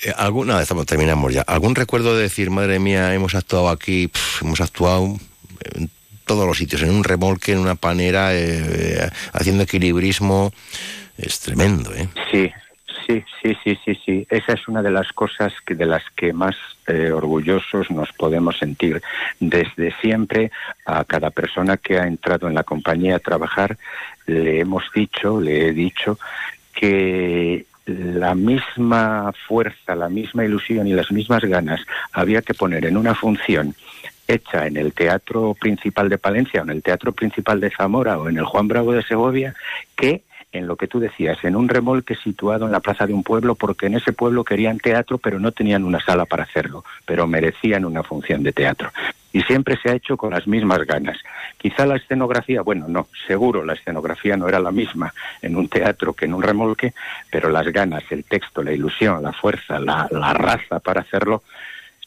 [0.00, 1.42] eh, alguna vez terminamos ya.
[1.42, 4.10] ¿Algún recuerdo de decir, madre mía, hemos actuado aquí,
[4.40, 5.16] hemos actuado
[5.74, 5.90] en
[6.24, 10.52] todos los sitios, en un remolque, en una panera, eh, haciendo equilibrismo?
[11.16, 12.08] Es tremendo, ¿eh?
[12.30, 12.50] Sí,
[13.06, 14.26] sí, sí, sí, sí, sí.
[14.30, 18.58] Esa es una de las cosas que de las que más eh, orgullosos nos podemos
[18.58, 19.02] sentir.
[19.40, 20.50] Desde siempre
[20.86, 23.76] a cada persona que ha entrado en la compañía a trabajar
[24.26, 26.18] le hemos dicho, le he dicho
[26.72, 31.80] que la misma fuerza, la misma ilusión y las mismas ganas
[32.12, 33.74] había que poner en una función
[34.26, 38.28] hecha en el Teatro Principal de Palencia o en el Teatro Principal de Zamora o
[38.28, 39.54] en el Juan Bravo de Segovia
[39.96, 40.22] que
[40.54, 43.56] en lo que tú decías, en un remolque situado en la plaza de un pueblo,
[43.56, 47.84] porque en ese pueblo querían teatro, pero no tenían una sala para hacerlo, pero merecían
[47.84, 48.90] una función de teatro.
[49.32, 51.18] Y siempre se ha hecho con las mismas ganas.
[51.58, 56.12] Quizá la escenografía, bueno, no, seguro la escenografía no era la misma en un teatro
[56.12, 56.94] que en un remolque,
[57.30, 61.42] pero las ganas, el texto, la ilusión, la fuerza, la, la raza para hacerlo,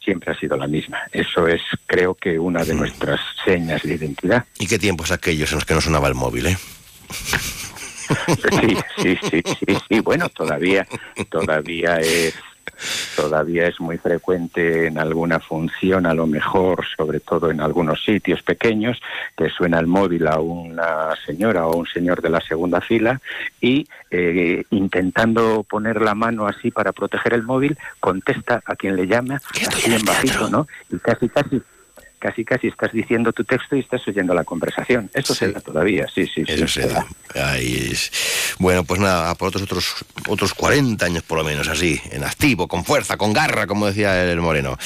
[0.01, 0.99] siempre ha sido la misma.
[1.11, 4.45] Eso es, creo que, una de nuestras señas de identidad.
[4.57, 6.57] ¿Y qué tiempos aquellos en los que no sonaba el móvil, eh?
[8.07, 9.99] Sí, sí, sí, sí, sí.
[9.99, 10.87] Bueno, todavía,
[11.29, 12.35] todavía es,
[13.15, 18.41] todavía es muy frecuente en alguna función, a lo mejor, sobre todo en algunos sitios
[18.43, 18.99] pequeños,
[19.35, 23.19] que suena el móvil a una señora o un señor de la segunda fila
[23.61, 29.07] y eh, intentando poner la mano así para proteger el móvil, contesta a quien le
[29.07, 30.67] llama, así en bajito, ¿no?
[30.89, 31.61] Y casi, casi
[32.19, 35.09] casi casi estás diciendo tu texto y estás oyendo la conversación.
[35.13, 36.53] Eso se da todavía, sí, sí, sí.
[36.53, 37.05] Eso se da.
[37.35, 38.11] Ahí es.
[38.59, 39.95] Bueno, pues nada, por otros otros
[40.27, 44.23] otros 40 años por lo menos, así, en activo, con fuerza, con garra, como decía
[44.23, 44.77] el Moreno,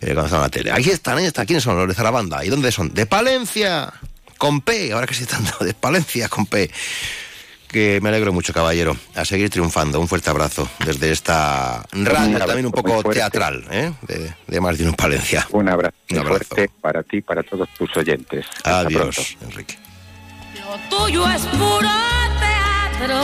[0.00, 0.72] eh, cuando estaba en la tele.
[0.72, 1.46] Aquí están, ahí están.
[1.46, 2.44] ¿Quiénes son los de Zarabanda?
[2.44, 2.94] ¿Y dónde son?
[2.94, 3.92] De Palencia,
[4.36, 6.70] con P, ahora que se están de Palencia, con P.
[7.68, 8.96] Que me alegro mucho, caballero.
[9.14, 10.00] A seguir triunfando.
[10.00, 13.92] Un fuerte abrazo desde esta radio, abrazo también un poco teatral, ¿eh?
[14.02, 15.46] De, de más de uno en Palencia.
[15.50, 16.44] Un abrazo, Un abrazo.
[16.48, 18.46] fuerte para ti y para todos tus oyentes.
[18.56, 19.44] Hasta Adiós, pronto.
[19.52, 19.78] Enrique.
[20.56, 21.90] Lo tuyo es puro
[22.40, 23.20] teatro,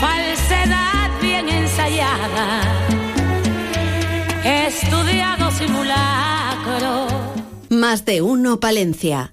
[0.00, 2.62] falsedad bien ensayada,
[4.44, 7.06] estudiado simulacro.
[7.70, 9.32] Más de uno Palencia.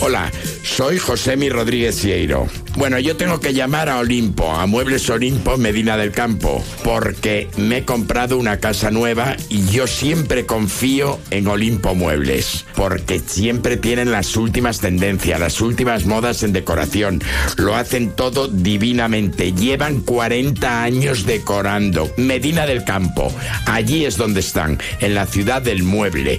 [0.00, 0.30] Hola,
[0.62, 2.46] soy Josemi Rodríguez Sieiro.
[2.76, 7.78] Bueno, yo tengo que llamar a Olimpo, a Muebles Olimpo Medina del Campo, porque me
[7.78, 14.12] he comprado una casa nueva y yo siempre confío en Olimpo Muebles, porque siempre tienen
[14.12, 17.22] las últimas tendencias, las últimas modas en decoración.
[17.56, 19.52] Lo hacen todo divinamente.
[19.52, 22.12] Llevan 40 años decorando.
[22.18, 23.34] Medina del Campo,
[23.64, 26.38] allí es donde están, en la ciudad del mueble.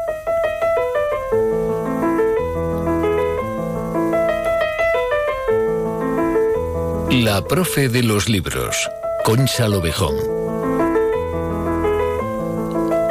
[7.11, 8.89] La profe de los libros,
[9.25, 10.15] Concha Lobejón.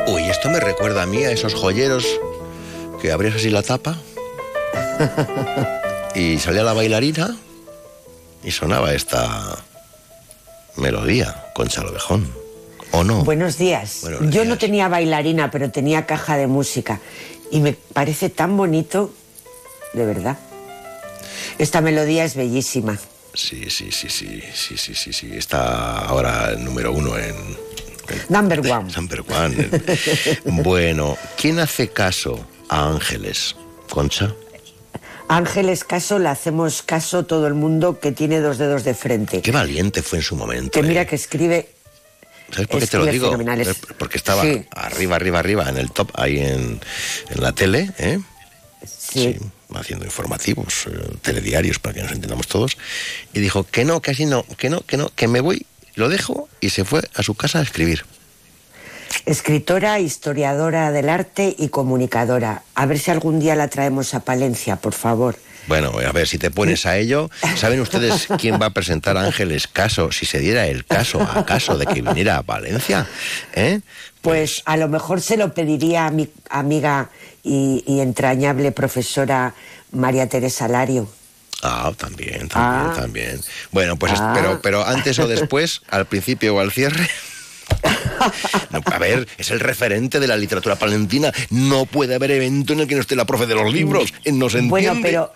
[0.07, 2.07] Uy, esto me recuerda a mí a esos joyeros
[3.03, 3.99] que abrías así la tapa
[6.15, 7.37] y salía la bailarina
[8.43, 9.59] y sonaba esta
[10.77, 12.33] melodía, Concha Lobejón.
[12.93, 13.23] ¿O no?
[13.23, 13.99] Buenos días.
[14.01, 17.01] Buenos Yo no tenía bailarina, pero tenía caja de música.
[17.51, 19.13] Y me parece tan bonito,
[19.93, 20.39] de verdad.
[21.59, 22.99] Esta melodía es bellísima.
[23.35, 25.31] Sí, sí, sí, sí, sí, sí, sí, sí.
[25.35, 27.35] Está ahora el número uno en...
[28.29, 28.93] Number one.
[28.95, 29.71] Number one.
[30.63, 33.55] bueno, ¿quién hace caso a Ángeles?
[33.89, 34.35] Concha.
[35.29, 39.43] Ángeles caso, le hacemos caso todo el mundo que tiene dos dedos de frente.
[39.43, 40.73] Qué valiente fue en su momento.
[40.73, 41.07] Que mira ¿eh?
[41.07, 41.69] que escribe
[42.51, 43.37] ¿Sabes por qué te lo digo?
[43.41, 44.65] Eh, Porque estaba Sí.
[44.73, 46.81] arriba, arriba, arriba, en el top, ahí en,
[47.29, 48.19] en la tele, ¿eh?
[48.85, 49.39] Sí.
[49.77, 52.77] Haciendo informativos, eh, telediarios, para que nos entendamos todos.
[53.33, 56.09] Y dijo que no, que así no, que no, que no, que me voy, lo
[56.09, 58.05] dejo y se fue a su casa a escribir.
[59.27, 62.63] Escritora, historiadora del arte y comunicadora.
[62.75, 65.37] A ver si algún día la traemos a Palencia, por favor.
[65.67, 69.23] Bueno, a ver, si te pones a ello, ¿saben ustedes quién va a presentar a
[69.25, 73.07] Ángeles Caso si se diera el caso, acaso, de que viniera a Valencia?
[73.55, 73.81] ¿Eh?
[74.23, 77.11] Pues a lo mejor se lo pediría a mi amiga
[77.43, 79.55] y, y entrañable profesora
[79.93, 81.09] María Teresa Lario.
[81.63, 82.93] Ah, también, también, Ah.
[82.97, 83.41] también.
[83.71, 84.33] Bueno, pues es- Ah.
[84.35, 87.09] pero, pero antes o después, al principio o al cierre.
[88.71, 91.33] No, a ver, es el referente de la literatura palentina.
[91.49, 94.13] No puede haber evento en el que no esté la profe de los libros.
[94.27, 94.69] No se entiende.
[94.69, 95.33] Bueno, pero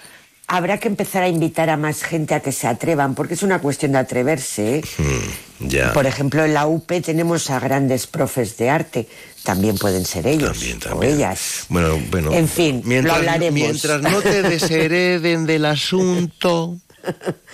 [0.47, 3.61] habrá que empezar a invitar a más gente a que se atrevan, porque es una
[3.61, 4.78] cuestión de atreverse.
[4.78, 4.82] ¿eh?
[4.99, 5.92] Hmm, ya.
[5.92, 9.09] Por ejemplo, en la UP tenemos a grandes profes de arte.
[9.42, 10.59] También pueden ser ellos
[10.90, 11.66] o ellas.
[11.68, 12.32] Bueno, bueno.
[12.32, 13.61] En fin, mientras, lo hablaremos.
[13.61, 16.78] Mientras no te deshereden del asunto.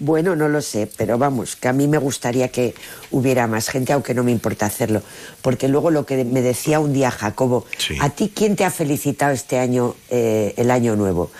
[0.00, 2.72] Bueno, no lo sé, pero vamos, que a mí me gustaría que
[3.10, 5.02] hubiera más gente, aunque no me importa hacerlo.
[5.42, 7.66] Porque luego lo que me decía un día Jacobo,
[8.00, 11.32] ¿a ti quién te ha felicitado este año, eh, el año nuevo?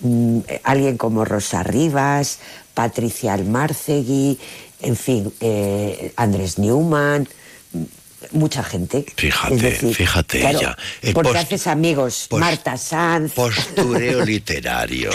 [0.00, 2.38] Mm, eh, alguien como Rosa Rivas,
[2.74, 4.38] Patricia Almárcegui,
[4.80, 7.28] en fin, eh, Andrés Newman,
[8.32, 9.04] mucha gente.
[9.16, 10.76] Fíjate, decir, fíjate claro, ella.
[11.02, 13.32] El porque post- haces amigos, post- Marta Sanz.
[13.32, 15.10] Postureo literario.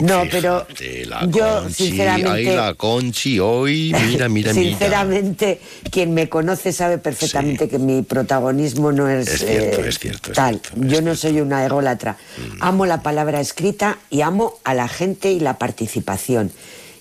[0.00, 0.66] No, pero
[1.06, 4.52] la yo, Conchi, sinceramente- Ay, la Conchi, hoy, mira, mira, mira.
[4.52, 9.98] Sinceramente, quien me conoce sabe perfectamente que mi protagonismo no es, Es cierto, eh, es
[9.98, 10.60] cierto, es tal.
[10.76, 12.16] Yo no soy una ególatra.
[12.38, 12.62] Mm.
[12.62, 16.52] Amo la palabra escrita y amo a la gente y la participación.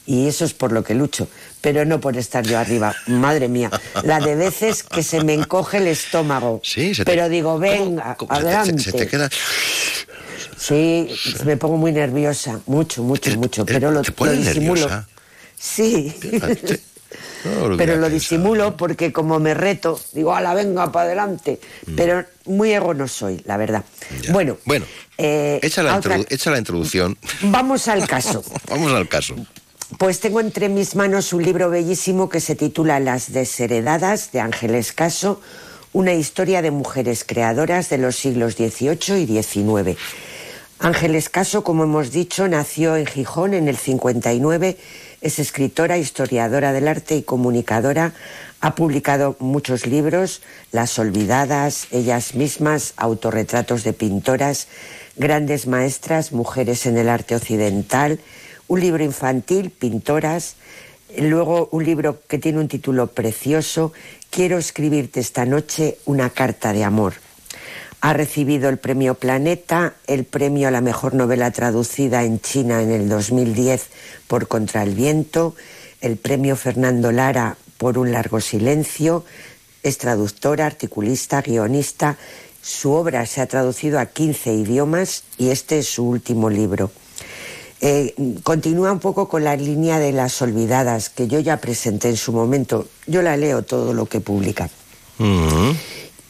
[0.07, 1.27] Y eso es por lo que lucho,
[1.65, 2.95] pero no por estar yo arriba.
[3.07, 3.71] Madre mía,
[4.03, 6.61] la de veces que se me encoge el estómago.
[6.63, 8.35] Sí, se te- pero digo, venga, ¿Cómo?
[8.35, 8.83] Se te- adelante.
[8.83, 9.29] se te queda-
[10.57, 11.09] Sí,
[11.43, 14.81] me pongo muy nerviosa, mucho, mucho, mucho, pero lo, te lo disimulo.
[14.81, 15.07] nerviosa?
[15.59, 16.15] Sí.
[17.45, 21.59] No pero lo disimulo porque como me reto, digo, ala, venga, para adelante.
[21.87, 21.95] Mm.
[21.95, 23.83] Pero muy ego no soy, la verdad.
[24.31, 24.85] Bueno, Bueno,
[25.17, 27.17] eh, echa la, otra- introdu- echa la introducción.
[27.41, 28.43] vamos al caso.
[28.69, 29.35] Vamos al caso.
[29.99, 34.91] Pues tengo entre mis manos un libro bellísimo que se titula Las desheredadas de Ángeles
[34.91, 35.39] Caso,
[35.93, 39.95] una historia de mujeres creadoras de los siglos XVIII y XIX.
[40.79, 44.75] Ángeles Caso, como hemos dicho, nació en Gijón en el 59,
[45.21, 48.13] Es escritora, historiadora del arte y comunicadora.
[48.61, 54.67] Ha publicado muchos libros, Las Olvidadas, Ellas mismas, Autorretratos de pintoras,
[55.15, 58.19] Grandes Maestras, Mujeres en el Arte Occidental,
[58.67, 60.55] un libro infantil, Pintoras,
[61.17, 63.93] luego un libro que tiene un título precioso,
[64.29, 67.13] Quiero escribirte esta noche una carta de amor.
[68.01, 72.91] Ha recibido el premio Planeta, el premio a la mejor novela traducida en China en
[72.91, 73.87] el 2010
[74.27, 75.55] por Contra el Viento,
[76.01, 79.23] el premio Fernando Lara por Un largo silencio.
[79.83, 82.17] Es traductora, articulista, guionista.
[82.61, 86.91] Su obra se ha traducido a 15 idiomas y este es su último libro.
[87.81, 92.17] Eh, continúa un poco con la línea de las olvidadas que yo ya presenté en
[92.17, 92.87] su momento.
[93.05, 94.69] Yo la leo todo lo que publica.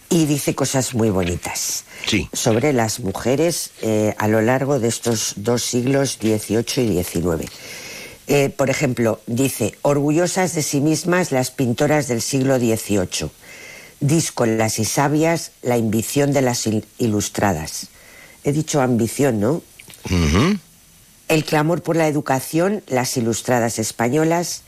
[0.10, 2.30] Y dice cosas muy bonitas Sí.
[2.34, 7.52] sobre las mujeres eh, a lo largo de estos dos siglos XVIII y XIX.
[8.28, 13.30] Eh, por ejemplo, dice, orgullosas de sí mismas las pintoras del siglo XVIII,
[14.00, 17.88] díscolas y sabias la ambición de las il- ilustradas.
[18.44, 19.62] He dicho ambición, ¿no?
[21.28, 24.62] El clamor por la educación, las ilustradas españolas,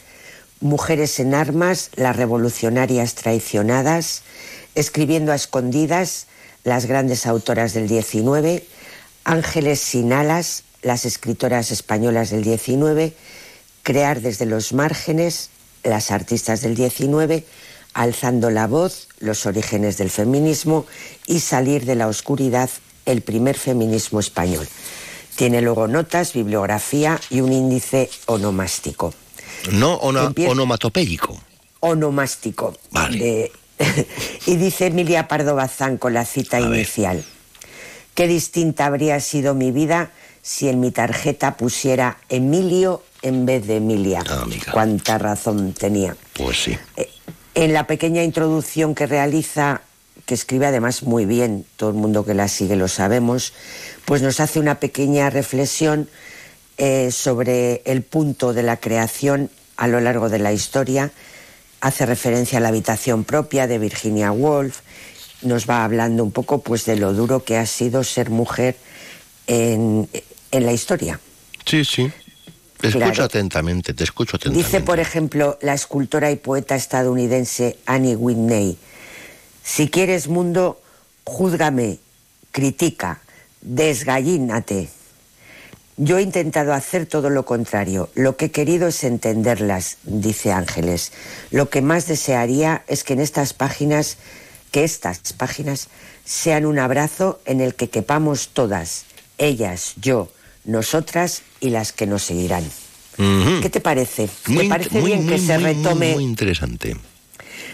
[0.59, 4.23] mujeres en armas, las revolucionarias traicionadas,
[4.73, 6.25] escribiendo a escondidas,
[6.63, 8.65] las grandes autoras del 19,
[9.23, 13.13] ángeles sin alas, las escritoras españolas del 19,
[13.83, 15.51] crear desde los márgenes,
[15.83, 17.45] las artistas del 19,
[17.93, 20.87] alzando la voz, los orígenes del feminismo
[21.27, 22.71] y salir de la oscuridad,
[23.05, 24.67] el primer feminismo español.
[25.37, 29.13] Tiene luego notas, bibliografía y un índice onomástico.
[29.71, 31.39] No onomatopéyico.
[31.79, 32.75] Onomástico.
[33.11, 33.51] De-
[34.47, 37.23] y dice Emilia Pardo Bazán con la cita inicial.
[38.15, 40.09] Qué distinta habría sido mi vida
[40.41, 44.23] si en mi tarjeta pusiera Emilio en vez de Emilia.
[44.71, 46.17] Cuánta razón tenía.
[46.33, 46.75] Pues sí.
[47.53, 49.81] En la pequeña introducción que realiza,
[50.25, 53.53] que escribe además muy bien, todo el mundo que la sigue lo sabemos,
[54.07, 56.07] pues nos hace una pequeña reflexión
[56.77, 61.11] eh, sobre el punto de la creación a lo largo de la historia.
[61.81, 64.79] Hace referencia a la habitación propia de Virginia Woolf.
[65.41, 68.77] Nos va hablando un poco pues de lo duro que ha sido ser mujer
[69.45, 70.07] en,
[70.51, 71.19] en la historia.
[71.65, 72.09] Sí, sí.
[72.79, 74.65] Te escucho atentamente, te escucho atentamente.
[74.65, 78.77] Dice, por ejemplo, la escultora y poeta estadounidense Annie Whitney,
[79.63, 80.79] si quieres mundo,
[81.25, 81.99] júzgame,
[82.51, 83.21] critica,
[83.61, 84.89] desgallínate.
[85.97, 88.09] Yo he intentado hacer todo lo contrario.
[88.13, 91.11] Lo que he querido es entenderlas, dice Ángeles.
[91.49, 94.17] Lo que más desearía es que en estas páginas,
[94.71, 95.87] que estas páginas
[96.23, 99.05] sean un abrazo en el que quepamos todas,
[99.39, 100.29] ellas, yo,
[100.65, 102.63] nosotras y las que nos seguirán.
[103.17, 103.61] Ujú.
[103.61, 104.29] ¿Qué te parece?
[104.45, 106.13] Muy ¿Te parece muy, bien que se retome?
[106.13, 106.95] Muy interesante.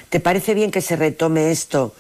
[0.09, 1.93] ¿Te parece bien que se retome esto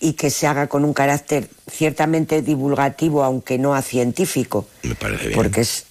[0.00, 4.66] y que se haga con un carácter ciertamente divulgativo, aunque no a científico?
[4.82, 5.34] Me parece bien.
[5.36, 5.86] Porque es,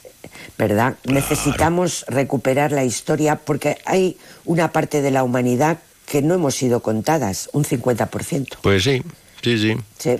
[0.57, 0.95] ¿verdad?
[1.05, 6.81] Necesitamos recuperar la historia porque hay una parte de la humanidad que no hemos sido
[6.81, 8.57] contadas, un 50%.
[8.61, 9.03] Pues sí,
[9.43, 9.75] sí, sí.
[9.97, 10.15] Sí.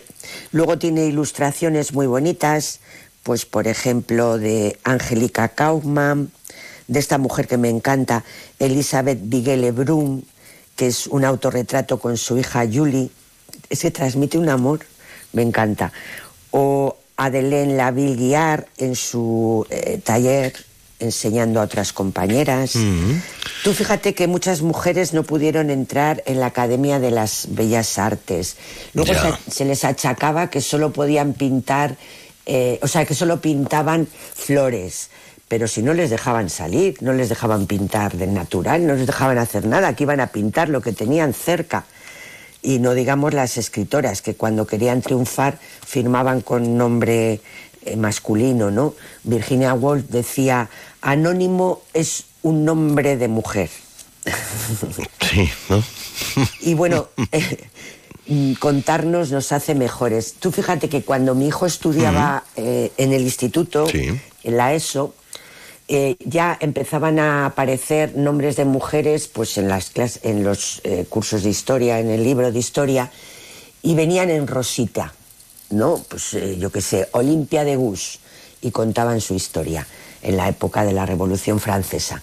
[0.52, 2.82] Luego tiene ilustraciones muy bonitas,
[3.24, 6.32] pues por ejemplo de Angélica Kaufmann,
[6.88, 8.24] de esta mujer que me encanta,
[8.60, 10.26] Elizabeth Bigele Brun,
[10.76, 13.10] que es un autorretrato con su hija Julie.
[13.70, 14.82] Ese transmite un amor,
[15.34, 15.92] me encanta.
[16.52, 20.54] O Madeleine Laville Guiar en su eh, taller
[21.00, 22.74] enseñando a otras compañeras.
[23.64, 28.58] Tú fíjate que muchas mujeres no pudieron entrar en la Academia de las Bellas Artes.
[28.94, 31.98] Luego se, se les achacaba que solo podían pintar,
[32.46, 35.10] eh, o sea, que solo pintaban flores.
[35.48, 39.38] Pero si no les dejaban salir, no les dejaban pintar de natural, no les dejaban
[39.38, 41.86] hacer nada, que iban a pintar lo que tenían cerca.
[42.62, 47.40] Y no digamos las escritoras, que cuando querían triunfar firmaban con nombre
[47.86, 48.94] eh, masculino, ¿no?
[49.24, 50.70] Virginia Woolf decía,
[51.02, 53.70] anónimo es un nombre de mujer.
[55.30, 55.84] Sí, ¿no?
[56.62, 57.68] Y bueno, eh,
[58.60, 60.34] contarnos nos hace mejores.
[60.40, 64.20] Tú fíjate que cuando mi hijo estudiaba eh, en el instituto, Sí.
[64.44, 65.14] en la ESO,
[65.88, 71.06] eh, ya empezaban a aparecer nombres de mujeres pues en, las clas- en los eh,
[71.10, 73.12] cursos de historia, en el libro de historia,
[73.82, 75.14] y venían en rosita,
[75.70, 76.04] ¿no?
[76.10, 78.20] Pues eh, yo qué sé, Olimpia de Gouges,
[78.62, 79.88] y contaban su historia
[80.22, 82.22] en la época de la Revolución Francesa.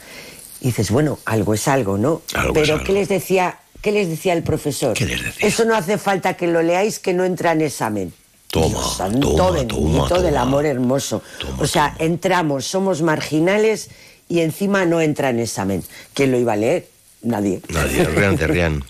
[0.61, 2.23] Y dices, bueno, algo es algo, ¿no?
[2.35, 2.85] Algo es Pero algo.
[2.87, 3.59] ¿qué les decía?
[3.81, 4.97] ¿Qué les decía el profesor?
[5.41, 8.15] Eso no hace falta que lo leáis, que no entra en examen.
[8.55, 11.23] Toma, Dios santo toma, bendito toma, del amor hermoso.
[11.59, 13.91] o sea, entramos, somos marginales
[14.29, 15.83] y encima no entra en examen.
[16.15, 16.89] ¿Quién lo iba a leer?
[17.23, 17.63] Nadie.
[17.71, 18.85] Nadie, rían, te rían.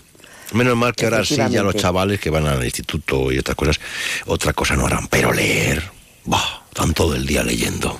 [0.53, 3.79] Menos mal que ahora sí ya los chavales que van al instituto y otras cosas,
[4.27, 5.81] otra cosa no harán, pero leer,
[6.25, 7.99] bah, están todo el día leyendo.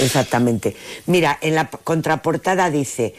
[0.00, 0.74] Exactamente.
[1.04, 3.14] Mira, en la contraportada dice,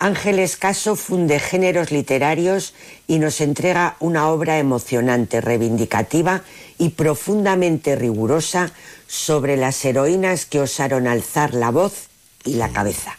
[0.00, 2.72] Ángel Escaso funde géneros literarios
[3.06, 6.42] y nos entrega una obra emocionante, reivindicativa
[6.78, 8.72] y profundamente rigurosa
[9.06, 12.08] sobre las heroínas que osaron alzar la voz
[12.46, 13.18] y la cabeza.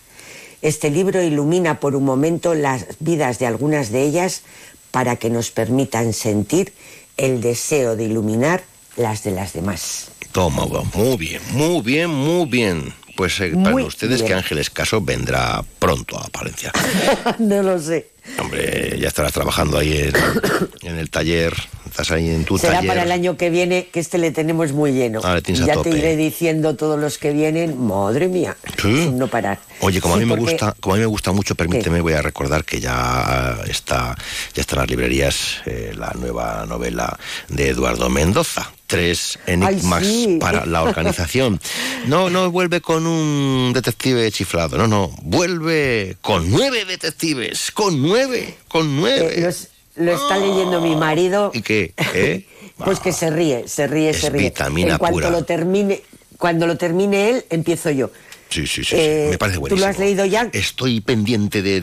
[0.64, 4.42] Este libro ilumina por un momento las vidas de algunas de ellas
[4.90, 6.74] para que nos permitan sentir
[7.16, 8.64] el deseo de iluminar
[8.98, 10.10] las de las demás.
[10.32, 10.66] Toma,
[10.96, 12.94] muy bien, muy bien, muy bien.
[13.16, 14.34] Pues eh, para ustedes que.
[14.34, 16.72] Ángeles Caso vendrá pronto a Palencia.
[17.40, 18.10] no lo sé.
[18.40, 20.14] Hombre, ya estarás trabajando ahí en,
[20.84, 21.54] en el taller,
[21.86, 22.88] estás ahí en tu Será taller.
[22.88, 25.22] para el año que viene, que este le tenemos muy lleno.
[25.24, 25.90] Ah, le tienes a ya tope.
[25.90, 27.78] te iré diciendo todos los que vienen.
[27.86, 29.06] Madre mía, Sí.
[29.06, 29.60] sin no parar.
[29.80, 32.14] Oye, como Sí, a mí me gusta, como a mí me gusta mucho, permíteme, voy
[32.14, 34.16] a recordar que ya está,
[34.54, 37.18] ya está en las librerías eh, la nueva novela
[37.50, 38.72] de Eduardo Mendoza.
[38.92, 40.38] Tres enigmas sí.
[40.40, 41.60] para la organización.
[42.08, 48.56] No, no vuelve con un detective chiflado, no, no, vuelve con nueve detectives, con nueve,
[48.68, 49.34] con nueve.
[49.38, 51.52] Eh, los- lo está leyendo mi marido.
[51.54, 51.94] ¿Y qué?
[52.14, 52.46] ¿Eh?
[52.84, 54.44] Pues que se ríe, se ríe, se ríe.
[54.46, 55.30] vitamina en cuanto pura.
[55.30, 56.02] lo termine,
[56.40, 58.10] cuando lo termine él, empiezo yo.
[58.52, 59.86] Sí, sí, sí, sí, Eh, me parece ¿Tú buenísimo.
[59.86, 60.50] lo has leído ya?
[60.52, 61.80] Estoy pendiente de,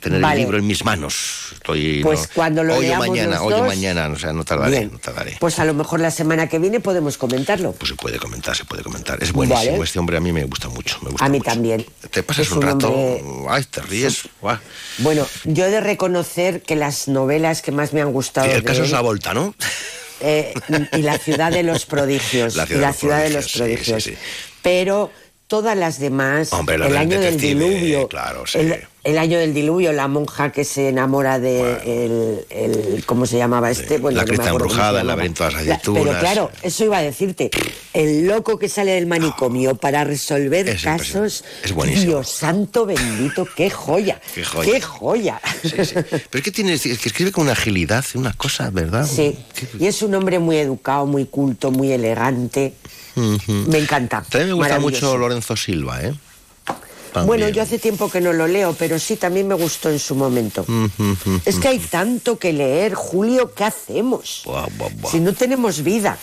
[0.00, 0.36] tener Vale.
[0.36, 1.50] el libro en mis manos.
[1.52, 4.42] Estoy, Pues no- cuando lo hoy o mañana, los hoy o mañana, o sea, no
[4.44, 4.90] tardaré, Bien.
[4.92, 5.36] no tardaré.
[5.38, 7.72] Pues a lo mejor la semana que viene podemos comentarlo.
[7.72, 9.22] Pues se puede comentar, se puede comentar.
[9.22, 9.72] Es buenísimo.
[9.72, 9.84] Vale.
[9.84, 10.98] Este hombre a mí me gusta mucho.
[11.02, 11.50] Me gusta A mí mucho.
[11.50, 11.84] también.
[12.10, 14.22] Te pasas Es un un rato, ay, te ríes.
[14.98, 18.46] Bueno, yo he de reconocer que las novelas que más me han gustado.
[18.48, 19.54] Y el caso él- es la volta, ¿no?
[20.20, 20.54] Eh,
[20.94, 22.56] y la ciudad de los prodigios.
[22.56, 24.02] La y ciudad la de los ciudad de los prodigios, sí, prodigios.
[24.04, 24.16] sí, sí.
[24.62, 25.12] Pero
[25.46, 28.58] todas las demás, Hombre, la el del año del diluvio, claro, sí.
[28.58, 33.38] el, el año del diluvio, la monja que se enamora de el, el- ¿cómo se
[33.38, 33.98] llamaba este?
[33.98, 37.02] Bueno, La no se embrujada, el laberinto de las La- pero claro, eso iba a
[37.02, 37.50] decirte,
[37.92, 42.06] el loco que sale del manicomio para resolver Es casos, Es buenísimo.
[42.06, 44.72] Dios santo bendito, qué joya, Qué joya.
[44.72, 45.40] qué joya.
[45.62, 49.06] Pero es que tiene, es que escribe con una agilidad, una cosa, ¿verdad?
[49.06, 49.38] Sí,
[49.78, 52.74] y es un hombre muy educado, muy culto, muy elegante.
[53.16, 54.22] Me encanta.
[54.22, 56.14] También me gusta mucho Lorenzo Silva, ¿eh?
[57.24, 60.14] Bueno, yo hace tiempo que no lo leo, pero sí también me gustó en su
[60.14, 60.64] momento.
[61.44, 64.42] Es que hay tanto que leer, Julio, ¿qué hacemos?
[64.44, 65.10] Buah, buah, buah.
[65.10, 66.18] Si no tenemos vida.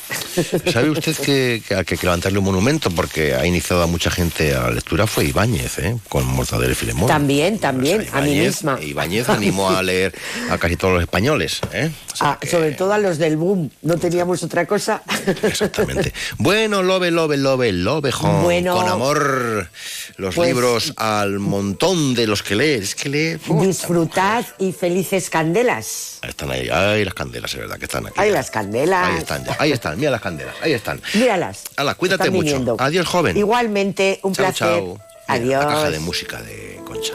[0.72, 4.54] ¿Sabe usted que, que hay que levantarle un monumento porque ha iniciado a mucha gente
[4.56, 5.08] a la lectura?
[5.08, 5.98] Fue Ibáñez, ¿eh?
[6.10, 7.08] Con Mortadelo y Filemón.
[7.08, 8.80] También, también, a mí misma.
[8.82, 10.14] Ibáñez animó a leer
[10.50, 11.92] a casi todos los españoles, ¿eh?
[12.20, 13.70] Ah, Sobre todo a los del boom.
[13.82, 15.02] No teníamos otra cosa.
[15.44, 16.14] Exactamente.
[16.38, 18.44] Bueno, lobe, lobe, lobe, lobe, jon.
[18.44, 18.76] Bueno.
[18.76, 19.70] con amor
[20.18, 22.84] los Pues- libros al montón de los que lees.
[22.84, 23.38] Es que lee...
[23.62, 26.20] Disfrutad y felices candelas.
[26.22, 28.16] están ahí, ay, las candelas, es verdad que están aquí.
[28.18, 29.08] Ay, las candelas.
[29.08, 31.02] Ahí están ya, ahí están, mira las candelas, ahí están.
[31.14, 31.64] Míralas.
[31.78, 32.46] Hala, cuídate Están mucho.
[32.46, 32.76] viniendo.
[32.80, 33.38] Adiós, joven.
[33.38, 34.68] Igualmente, un Chao, placer.
[34.68, 34.88] chao.
[34.88, 35.64] Mira, Adiós.
[35.66, 37.14] La caja de música de Concha.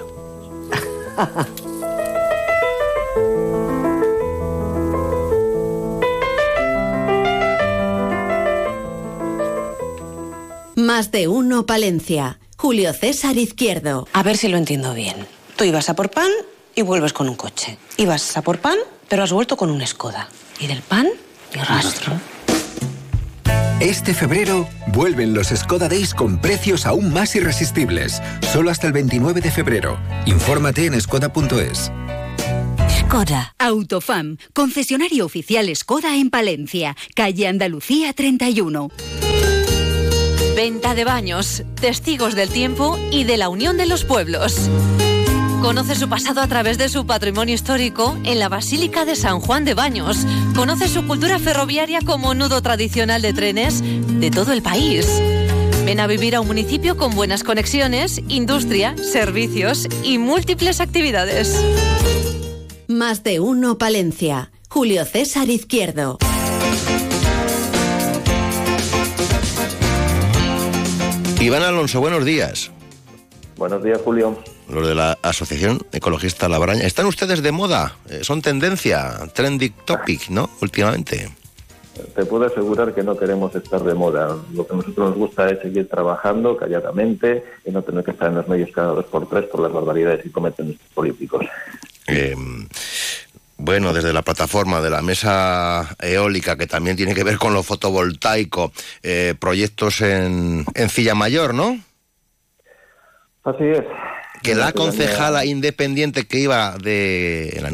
[10.76, 12.38] Más de uno Palencia.
[12.58, 14.08] Julio César Izquierdo.
[14.12, 15.28] A ver si lo entiendo bien.
[15.54, 16.28] Tú ibas a por pan
[16.74, 17.78] y vuelves con un coche.
[17.96, 18.76] Ibas a por pan,
[19.08, 20.28] pero has vuelto con un Skoda.
[20.58, 21.06] Y del pan,
[21.54, 22.12] ni rastro.
[23.78, 28.20] Este febrero vuelven los Skoda Days con precios aún más irresistibles.
[28.52, 29.96] Solo hasta el 29 de febrero.
[30.26, 31.92] Infórmate en skoda.es.
[32.90, 33.54] Skoda.
[33.58, 38.90] Autofam, concesionario oficial Skoda en Palencia, calle Andalucía 31.
[40.58, 44.68] Venta de baños, testigos del tiempo y de la unión de los pueblos.
[45.62, 49.64] Conoce su pasado a través de su patrimonio histórico en la Basílica de San Juan
[49.64, 50.26] de Baños.
[50.56, 55.06] Conoce su cultura ferroviaria como nudo tradicional de trenes de todo el país.
[55.84, 61.56] Ven a vivir a un municipio con buenas conexiones, industria, servicios y múltiples actividades.
[62.88, 64.50] Más de uno Palencia.
[64.68, 66.18] Julio César Izquierdo.
[71.40, 72.70] Iván Alonso, buenos días.
[73.56, 74.36] Buenos días, Julio.
[74.68, 76.82] Los de la Asociación Ecologista La Braña.
[76.82, 77.96] ¿Están ustedes de moda?
[78.10, 80.50] Eh, Son tendencia, trending topic, ¿no?
[80.60, 81.30] Últimamente.
[82.14, 84.36] Te puedo asegurar que no queremos estar de moda.
[84.52, 88.28] Lo que a nosotros nos gusta es seguir trabajando calladamente y no tener que estar
[88.28, 91.46] en los medios cada dos por tres por las barbaridades que cometen nuestros políticos.
[92.06, 92.34] Eh,
[93.58, 97.64] bueno, desde la plataforma de la mesa eólica, que también tiene que ver con lo
[97.64, 98.72] fotovoltaico,
[99.02, 101.78] eh, proyectos en, en Mayor, ¿no?
[103.42, 103.82] Así es.
[104.42, 107.70] Que la concejala independiente que iba de la,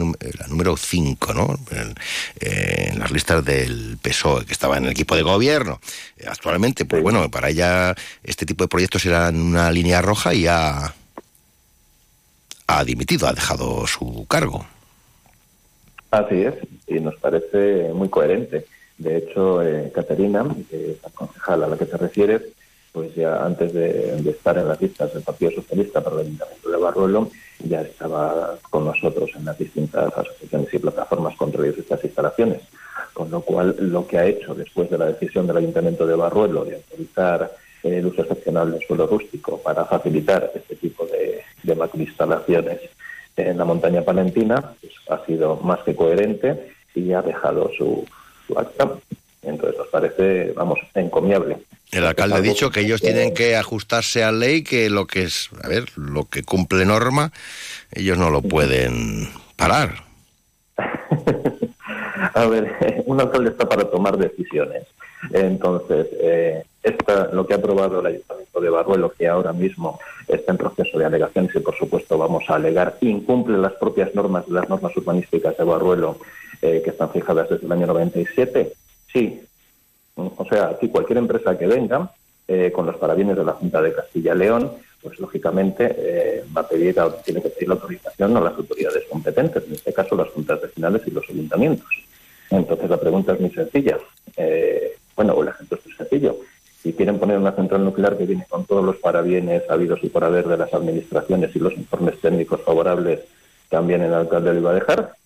[0.49, 1.59] número 5, ¿no?
[1.71, 1.95] En,
[2.41, 5.81] eh, en las listas del PSOE, que estaba en el equipo de gobierno.
[6.17, 10.47] Eh, Actualmente, pues bueno, para ella este tipo de proyectos eran una línea roja y
[10.47, 10.95] ha,
[12.67, 14.67] ha dimitido, ha dejado su cargo.
[16.15, 16.55] Así es,
[16.87, 18.67] y nos parece muy coherente.
[18.99, 22.43] De hecho, eh, Caterina, es la concejala a la que te refieres,
[22.93, 26.71] pues ya antes de, de estar en las listas del Partido Socialista para el Ayuntamiento
[26.71, 27.31] de Barruelo,
[27.65, 32.63] ya estaba con nosotros en las distintas asociaciones y plataformas contra estas instalaciones.
[33.13, 36.65] Con lo cual, lo que ha hecho después de la decisión del Ayuntamiento de Barruelo
[36.65, 37.51] de autorizar
[37.83, 42.94] eh, el uso excepcional del suelo rústico para facilitar este tipo de, de macroinstalaciones
[43.37, 48.07] en la montaña palentina, pues, ha sido más que coherente y ha dejado su,
[48.47, 48.91] su acta.
[49.43, 51.59] Entonces nos parece, vamos, encomiable.
[51.93, 55.51] El alcalde ha dicho que ellos tienen que ajustarse a ley, que lo que es,
[55.63, 57.31] a ver, lo que cumple norma,
[57.93, 60.05] ellos no lo pueden parar.
[62.35, 64.85] A ver, un alcalde está para tomar decisiones.
[65.33, 69.99] Entonces, eh, esta, lo que ha aprobado el Ayuntamiento de Barruelo, que ahora mismo
[70.29, 74.49] está en proceso de alegaciones y, por supuesto, vamos a alegar, incumple las propias normas,
[74.49, 76.19] las normas urbanísticas de Barruelo,
[76.63, 78.73] eh, que están fijadas desde el año 97.
[79.13, 79.43] Sí.
[80.17, 82.11] O sea, aquí cualquier empresa que venga
[82.47, 84.73] eh, con los parabienes de la Junta de Castilla y León,
[85.03, 89.63] pues lógicamente eh, va a pedir, tiene que pedir la autorización a las autoridades competentes,
[89.67, 91.89] en este caso las juntas vecinales y los ayuntamientos.
[92.51, 93.99] Entonces la pregunta es muy sencilla.
[94.37, 96.39] Eh, bueno, o el ejemplo es muy sencillo.
[96.83, 100.25] Si quieren poner una central nuclear que viene con todos los parabienes habidos y por
[100.25, 103.21] haber de las administraciones y los informes técnicos favorables,
[103.71, 105.17] también el alcalde lo iba a dejar.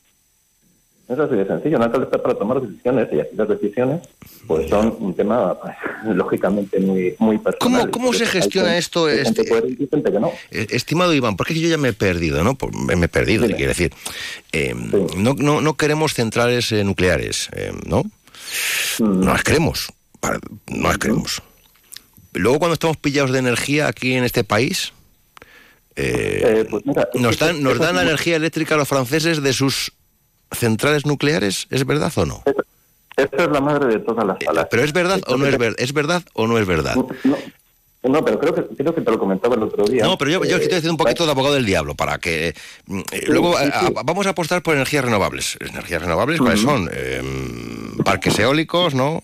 [1.09, 1.79] Es así de sencillo.
[1.79, 4.03] Un alcalde está para tomar decisiones y aquí las decisiones
[4.47, 5.57] pues son un tema
[6.05, 7.81] lógicamente muy, muy personal.
[7.81, 9.07] ¿Cómo, cómo se gestiona esto?
[9.07, 10.31] hay Este, que no.
[10.51, 12.59] Eh, Estimado Iván, porque yo ya me he perdido, ¿no?
[12.97, 13.93] Me he perdido, quiero decir.
[14.53, 14.75] Eh,
[15.17, 18.05] no, no, no queremos centrales eh, nucleares, eh, ¿no?
[18.99, 19.21] Mm.
[19.21, 19.43] No las
[20.21, 20.39] para-
[20.69, 21.43] no las queremos.
[22.33, 24.93] Luego, cuando estamos pillados de energía aquí en este país,
[25.97, 29.53] eh, Eh, pues mira, nos dan, nos dan la energía eléctrica a los franceses de
[29.53, 29.93] sus
[30.53, 32.43] centrales nucleares, ¿es verdad o no?
[33.17, 34.67] Esa es la madre de todas las salas.
[34.71, 36.95] Pero es verdad o no es verdad, es verdad o no es verdad.
[38.05, 40.05] No, pero creo que, creo que te lo comentaba el otro día.
[40.05, 42.55] No, pero yo, yo Eh, estoy haciendo un poquito de abogado del diablo para que
[42.87, 43.87] mm, eh, luego sí, a- sí.
[43.97, 45.59] a- vamos a apostar por energías renovables.
[45.61, 46.89] Energías renovables, ¿cuáles son?
[46.93, 47.21] Eh,
[48.05, 49.23] parques eólicos, ¿no?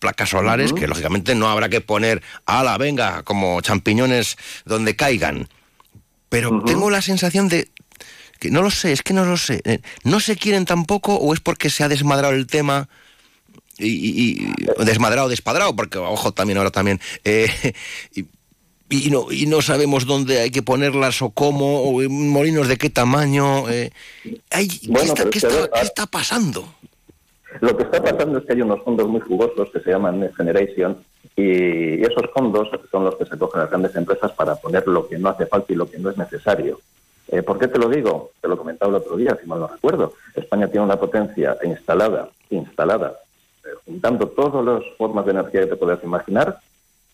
[0.00, 5.48] Placas solares, que lógicamente no habrá que poner, ala, venga, como champiñones donde caigan.
[6.28, 7.68] Pero tengo la sensación de
[8.40, 9.60] que no lo sé, es que no lo sé.
[9.64, 12.88] Eh, ¿No se quieren tampoco o es porque se ha desmadrado el tema?
[13.78, 14.44] Y, y-
[14.80, 17.00] y- desmadrado, despadrado, porque ojo también ahora también.
[17.24, 17.48] eh,
[18.14, 18.26] y,
[18.90, 22.76] y no, y no sabemos dónde hay que ponerlas o cómo, o en molinos de
[22.76, 23.68] qué tamaño.
[23.70, 23.90] eh.
[24.50, 26.74] Ay, ¿qué, Bueno, está, pero qué es que, está- a qué está pasando?
[27.60, 30.96] Lo que está pasando es que hay unos fondos muy jugosos que se llaman Generation
[31.36, 35.18] y esos fondos son los que se cogen las grandes empresas para poner lo que
[35.18, 36.80] no hace falta y lo que no es necesario.
[37.28, 38.30] Eh, ¿Por qué te lo digo?
[38.40, 40.14] Te lo comentaba el otro día, si mal no recuerdo.
[40.34, 43.18] España tiene una potencia instalada, instalada,
[43.64, 46.58] eh, juntando todas las formas de energía que te puedas imaginar,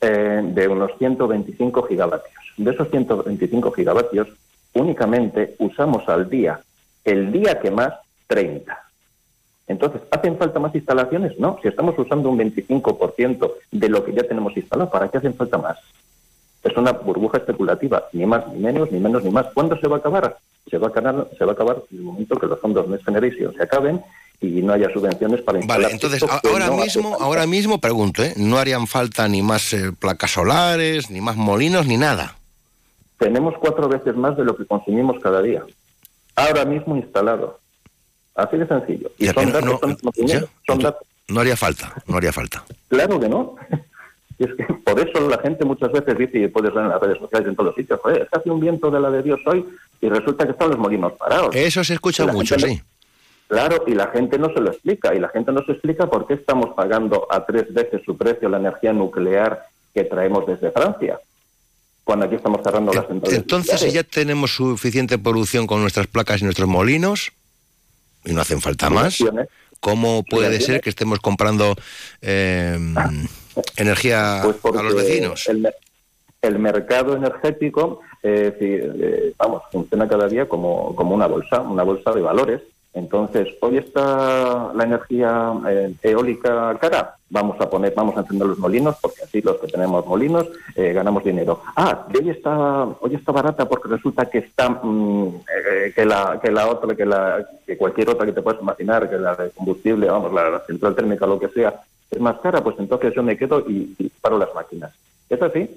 [0.01, 2.35] eh, de unos 125 gigavatios.
[2.57, 4.29] De esos 125 gigavatios,
[4.75, 6.61] únicamente usamos al día,
[7.05, 7.95] el día que más,
[8.27, 8.90] 30.
[9.71, 11.39] Entonces, ¿hacen falta más instalaciones?
[11.39, 15.35] No, si estamos usando un 25% de lo que ya tenemos instalado, ¿para qué hacen
[15.35, 15.79] falta más?
[16.65, 19.47] Es una burbuja especulativa, ni más, ni menos, ni menos, ni más.
[19.55, 20.39] ¿Cuándo se va a acabar?
[20.69, 23.05] Se va a acabar, se va a acabar en el momento que los fondos Next
[23.05, 24.03] Generation se acaben
[24.41, 25.83] y no haya subvenciones para instalar.
[25.83, 28.35] Vale, entonces ahora no mismo, ahora mismo pregunto, ¿eh?
[28.39, 32.37] No harían falta ni más eh, placas solares, ni más molinos, ni nada.
[33.19, 35.63] Tenemos cuatro veces más de lo que consumimos cada día.
[36.35, 37.60] Ahora mismo instalado.
[38.43, 39.11] Así de sencillo.
[39.19, 41.07] Y son datos, no- son son datos.
[41.29, 42.65] No haría falta, no haría falta.
[42.89, 43.55] Claro que no.
[44.41, 47.19] Es que por eso la gente muchas veces dice, y puedes ver en las redes
[47.19, 49.39] sociales en todos los sitios, joder, es que hace un viento de la de Dios
[49.45, 49.67] hoy
[50.01, 51.55] y resulta que están los molinos parados.
[51.55, 52.81] Eso se escucha mucho, no- sí.
[53.49, 55.15] Claro, y la gente no se lo explica.
[55.15, 58.49] Y la gente no se explica por qué estamos pagando a tres veces su precio
[58.49, 61.19] la energía nuclear que traemos desde Francia.
[62.05, 66.41] Cuando aquí estamos cerrando las centrales Entonces, si ya tenemos suficiente producción con nuestras placas
[66.41, 67.31] y nuestros molinos,
[68.25, 69.19] y no hacen falta más,
[69.81, 71.75] ¿cómo puede ser que estemos comprando
[72.21, 72.79] eh,
[73.77, 75.49] energía Pues a los vecinos?
[75.49, 75.77] El, mer-
[76.43, 82.13] el mercado energético, eh, eh, vamos, funciona cada día como, como una bolsa, una bolsa
[82.13, 82.61] de valores.
[82.93, 87.17] Entonces, hoy está la energía eh, eólica cara.
[87.29, 90.93] Vamos a poner, vamos a encender los molinos, porque así los que tenemos molinos eh,
[90.93, 91.63] ganamos dinero.
[91.77, 96.41] Ah, y hoy está, hoy está barata porque resulta que está mm, eh, que la
[96.43, 99.51] que la otra, que la que cualquier otra que te puedas imaginar, que la de
[99.51, 101.81] combustible, vamos, la, la central térmica, lo que sea,
[102.11, 102.61] es más cara.
[102.65, 104.93] Pues entonces yo me quedo y, y paro las máquinas.
[105.29, 105.71] ¿Es así?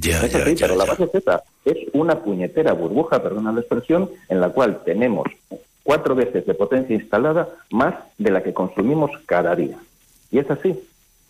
[0.00, 1.42] Ya, Es así, pero la base es esa.
[1.64, 5.26] Es una puñetera burbuja, perdona la expresión, en la cual tenemos
[5.82, 9.78] cuatro veces de potencia instalada más de la que consumimos cada día.
[10.30, 10.78] Y es así.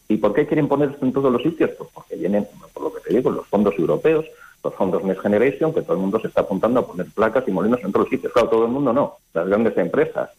[0.09, 1.71] ¿Y por qué quieren poner esto en todos los sitios?
[1.77, 4.27] Pues porque vienen, por lo que te digo, los fondos europeos,
[4.63, 7.51] los fondos Next Generation, que todo el mundo se está apuntando a poner placas y
[7.51, 8.33] molinos en todos los sitios.
[8.33, 10.31] Claro, todo el mundo no, las grandes empresas.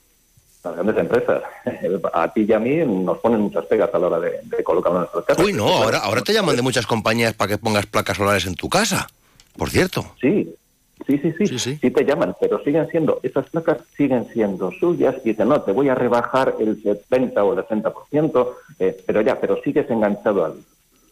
[0.64, 1.44] Las grandes empresas.
[2.14, 4.94] A ti y a mí nos ponen muchas pegas a la hora de, de colocar
[4.94, 5.44] nuestras casas.
[5.44, 8.56] Uy, no, ahora, ahora te llaman de muchas compañías para que pongas placas solares en
[8.56, 9.10] tu casa,
[9.58, 10.06] por cierto.
[10.22, 10.56] Sí,
[11.08, 15.30] sí, sí, sí, sí, te llaman, pero siguen siendo, esas placas siguen siendo suyas y
[15.30, 18.50] dicen, no, te voy a rebajar el 70 o el 60%,
[18.80, 20.54] eh, pero ya, pero sigues enganchado al,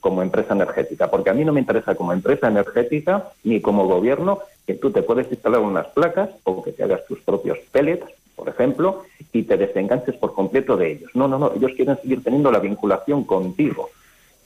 [0.01, 4.39] como empresa energética, porque a mí no me interesa como empresa energética ni como gobierno
[4.65, 8.05] que tú te puedes instalar unas placas o que te hagas tus propios pellets,
[8.35, 11.11] por ejemplo, y te desenganches por completo de ellos.
[11.13, 13.89] No, no, no, ellos quieren seguir teniendo la vinculación contigo.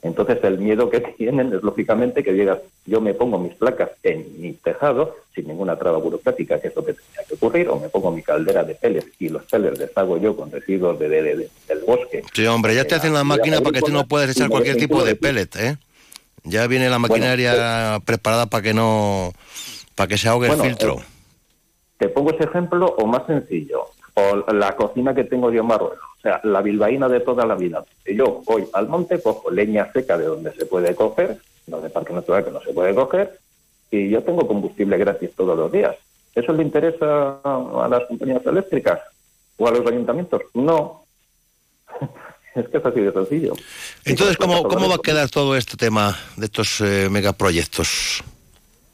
[0.01, 4.39] Entonces el miedo que tienen es lógicamente que digas, yo me pongo mis placas en
[4.41, 7.89] mi tejado sin ninguna traba burocrática, que es lo que tenía que ocurrir, o me
[7.89, 11.21] pongo mi caldera de pellets y los pellets les hago yo con residuos de, de-
[11.23, 12.23] de- del bosque.
[12.33, 15.03] Sí, hombre, ya te hacen la máquina para que tú no puedas echar cualquier tipo
[15.03, 15.77] de pellet, ¿eh?
[16.43, 19.31] Ya viene la maquinaria preparada para que no,
[19.95, 20.97] para que se ahogue Bueno, el filtro.
[21.97, 23.85] Te pongo ese ejemplo o más sencillo,
[24.15, 27.55] o la cocina que tengo yo en Marruecos, o sea, la bilbaína de toda la
[27.55, 27.83] vida.
[28.05, 31.37] Yo voy al monte, cojo leña seca de donde se puede coger,
[31.67, 33.37] no de parque natural que no se puede coger,
[33.91, 35.95] y yo tengo combustible gratis todos los días.
[36.33, 38.99] ¿Eso le interesa a las compañías eléctricas
[39.57, 40.41] o a los ayuntamientos?
[40.53, 41.03] No.
[42.55, 43.53] es que es así de sencillo.
[44.05, 48.23] Entonces, ¿cómo, ¿cómo va a quedar todo este tema de estos eh, megaproyectos?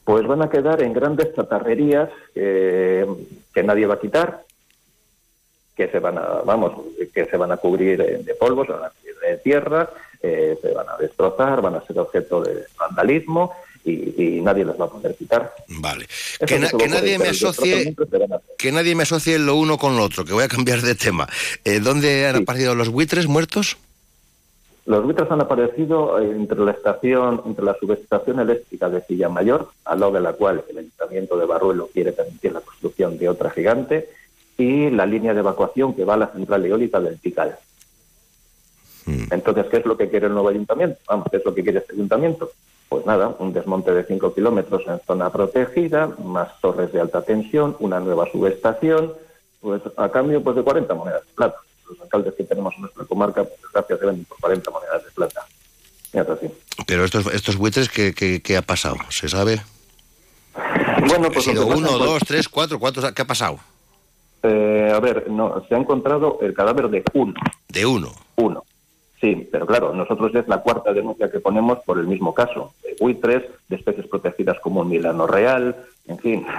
[0.04, 3.06] Pues van a quedar en grandes chatarrerías que,
[3.54, 4.44] que nadie va a quitar,
[5.76, 6.72] que se van a, vamos,
[7.14, 9.88] que se van a cubrir de polvo, se van a cubrir de tierra,
[10.22, 13.52] eh, se van a destrozar, van a ser objeto de vandalismo
[13.84, 15.52] y, y nadie las va a poder quitar.
[15.68, 16.04] Vale.
[16.04, 17.94] Eso Que, na- nadie me asocie,
[18.58, 21.28] que nadie me asocie lo uno con lo otro, que voy a cambiar de tema.
[21.64, 23.76] Eh, ¿Dónde han aparecido los buitres muertos?
[24.84, 30.00] Los buitres han aparecido entre la estación, entre la subestación eléctrica de Silla Mayor, al
[30.00, 34.08] lado de la cual el Ayuntamiento de Barruelo quiere permitir la construcción de otra gigante,
[34.58, 37.56] y la línea de evacuación que va a la central eólica del Pical.
[39.06, 40.98] Entonces, ¿qué es lo que quiere el nuevo ayuntamiento?
[41.08, 42.52] Vamos, ¿qué es lo que quiere este ayuntamiento?
[42.88, 47.76] Pues nada, un desmonte de 5 kilómetros en zona protegida, más torres de alta tensión,
[47.80, 49.12] una nueva subestación,
[49.60, 51.56] pues a cambio pues de 40 monedas de plata.
[51.88, 55.10] Los alcaldes que tenemos en nuestra comarca, pues gracias, se venden por 40 monedas de
[55.10, 55.46] plata.
[56.14, 56.50] Así.
[56.86, 58.96] Pero estos, estos buitres, ¿qué, qué, qué ha pasado?
[59.08, 59.62] ¿Se sabe?
[61.04, 63.02] Bueno, ¿Ha pues sido que pasa, uno, dos, tres, cuatro, cuatro?
[63.12, 63.58] ¿Qué ha pasado?
[64.42, 67.34] Eh, a ver, no, se ha encontrado el cadáver de uno.
[67.68, 68.08] De uno.
[68.36, 68.64] Uno.
[69.20, 72.74] Sí, pero claro, nosotros es la cuarta denuncia que ponemos por el mismo caso.
[72.82, 76.46] De buitres, de especies protegidas como el milano real, en fin.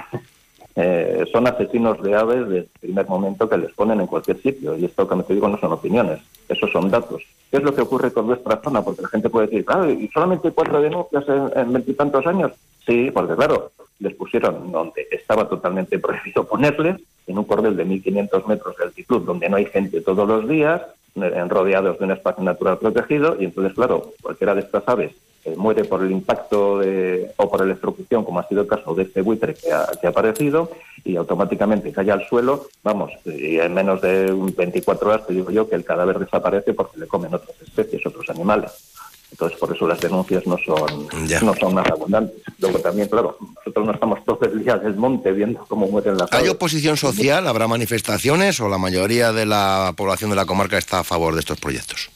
[0.75, 4.75] Eh, son asesinos de aves desde el primer momento que les ponen en cualquier sitio.
[4.75, 6.19] Y esto que me te digo no son opiniones,
[6.49, 7.21] esos son datos.
[7.51, 8.81] ¿Qué es lo que ocurre con nuestra zona?
[8.81, 12.53] Porque la gente puede decir, ah, ¿y solamente cuatro denuncias en en veintitantos años?
[12.87, 16.97] Sí, porque claro, les pusieron donde estaba totalmente prohibido ponerles,
[17.27, 20.81] en un cordel de 1.500 metros de altitud, donde no hay gente todos los días,
[21.15, 25.11] eh, rodeados de un espacio natural protegido, y entonces, claro, cualquiera de estas aves
[25.45, 29.03] eh, muere por el impacto de- o por electrocución, como ha sido el caso de
[29.03, 30.71] este buitre que ha, que ha aparecido,
[31.03, 35.51] y automáticamente cae al suelo, vamos, y en menos de un 24 horas te digo
[35.51, 38.92] yo que el cadáver desaparece porque le comen otras especies, otros animales.
[39.33, 41.07] Entonces, por eso las denuncias no son,
[41.41, 42.39] no son más abundantes.
[42.59, 46.31] Luego también, claro, nosotros no estamos todo el día del monte viendo cómo mueren las
[46.33, 47.47] ¿Hay oposición social?
[47.47, 48.59] ¿Habrá manifestaciones?
[48.61, 52.11] ¿O la mayoría de la población de la comarca está a favor de estos proyectos?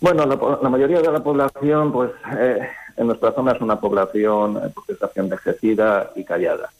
[0.00, 2.66] Bueno, la, la mayoría de la población, pues eh,
[2.96, 6.70] en nuestra zona es una población, eh, desgracia, envejecida y callada.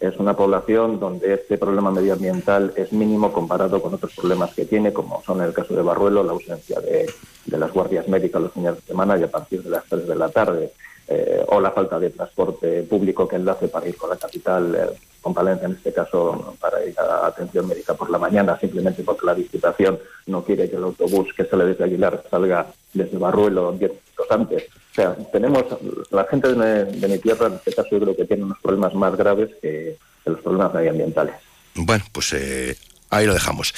[0.00, 4.94] Es una población donde este problema medioambiental es mínimo comparado con otros problemas que tiene,
[4.94, 7.06] como son el caso de Barruelo, la ausencia de,
[7.44, 10.16] de las guardias médicas los fines de semana y a partir de las 3 de
[10.16, 10.72] la tarde,
[11.06, 14.96] eh, o la falta de transporte público que enlace para ir con la capital, eh,
[15.20, 19.26] con Palencia en este caso, para ir a atención médica por la mañana, simplemente porque
[19.26, 23.90] la Diputación no quiere que el autobús que sale desde Aguilar salga desde Barruelo 10
[23.90, 24.64] minutos antes.
[24.92, 25.64] O sea, tenemos,
[26.10, 29.16] la gente de, mi- tierra, en este caso, yo creo que tiene unos problemas más
[29.16, 31.34] graves que, que los problemas medioambientales.
[31.74, 32.76] Bueno, pues eh,
[33.10, 33.72] ahí lo dejamos.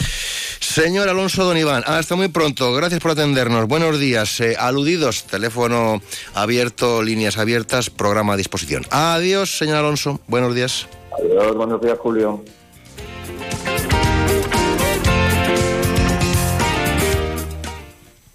[0.60, 2.72] Señor Alonso Don Iván, hasta muy pronto.
[2.72, 3.68] Gracias por atendernos.
[3.68, 4.40] Buenos días.
[4.40, 6.00] Eh, aludidos, teléfono
[6.34, 8.86] abierto, líneas abiertas, programa a disposición.
[8.90, 10.20] Adiós, señor Alonso.
[10.28, 10.86] Buenos días.
[11.18, 12.42] Adiós, buenos días, Julio.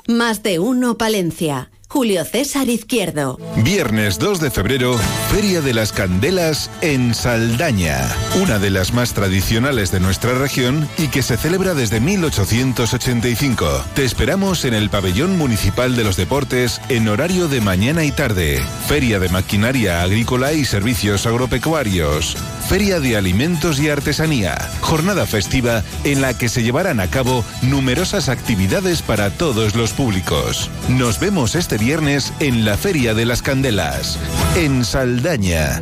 [0.08, 1.70] Más de uno Palencia.
[1.98, 3.40] Julio César Izquierdo.
[3.64, 5.00] Viernes 2 de febrero,
[5.32, 8.08] Feria de las Candelas en Saldaña,
[8.40, 13.84] una de las más tradicionales de nuestra región y que se celebra desde 1885.
[13.96, 18.62] Te esperamos en el Pabellón Municipal de los Deportes en horario de mañana y tarde.
[18.88, 22.38] Feria de Maquinaria Agrícola y Servicios Agropecuarios.
[22.70, 24.56] Feria de Alimentos y Artesanía.
[24.82, 30.70] Jornada festiva en la que se llevarán a cabo numerosas actividades para todos los públicos.
[30.90, 34.20] Nos vemos este viernes en la Feria de las Candelas,
[34.58, 35.82] en Saldaña.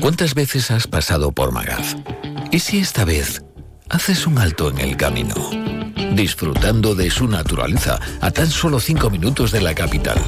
[0.00, 1.94] ¿Cuántas veces has pasado por Magaz?
[2.50, 3.44] ¿Y si esta vez
[3.88, 5.36] haces un alto en el camino?
[6.12, 10.18] Disfrutando de su naturaleza a tan solo cinco minutos de la capital.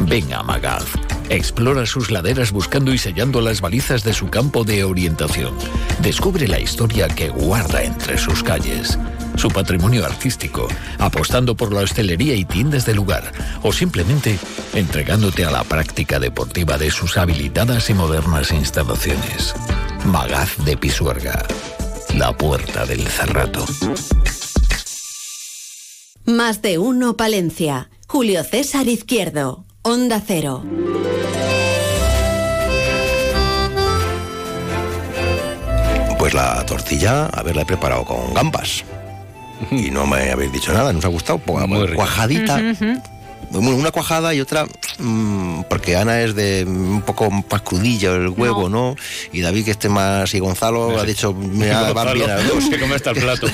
[0.00, 0.84] Ven a Magaz.
[1.30, 5.54] Explora sus laderas buscando y sellando las balizas de su campo de orientación.
[6.00, 8.98] Descubre la historia que guarda entre sus calles,
[9.38, 10.68] su patrimonio artístico,
[10.98, 13.32] apostando por la hostelería y tiendas del lugar,
[13.62, 14.38] o simplemente
[14.74, 19.54] entregándote a la práctica deportiva de sus habilitadas y modernas instalaciones.
[20.04, 21.46] Magaz de Pisuerga,
[22.14, 23.64] la puerta del Cerrato.
[26.24, 27.88] Más de uno Palencia.
[28.08, 29.64] Julio César Izquierdo.
[29.82, 30.64] Onda Cero.
[36.18, 38.84] Pues la tortilla, haberla he preparado con gambas.
[39.70, 41.38] Y no me habéis dicho nada, ¿nos ha gustado?
[41.38, 42.60] Pues, Muy cuajadita.
[43.50, 44.66] Bueno, Una cuajada y otra,
[44.98, 48.96] mm, porque Ana es de un poco más crudillo el huevo, ¿no?
[49.32, 52.64] Y David, que esté más, y Gonzalo ha dicho, me van bien a dos.
[52.70, 53.46] que come hasta el plato.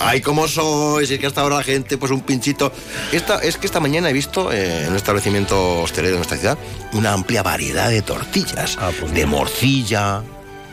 [0.00, 1.10] Ay, ¿cómo sois?
[1.10, 2.72] Es que hasta ahora la gente, pues un pinchito.
[3.12, 6.58] Esta, es que esta mañana he visto eh, en un establecimiento hostelero de nuestra ciudad
[6.94, 8.76] una amplia variedad de tortillas.
[8.80, 10.22] Ah, pues de morcilla,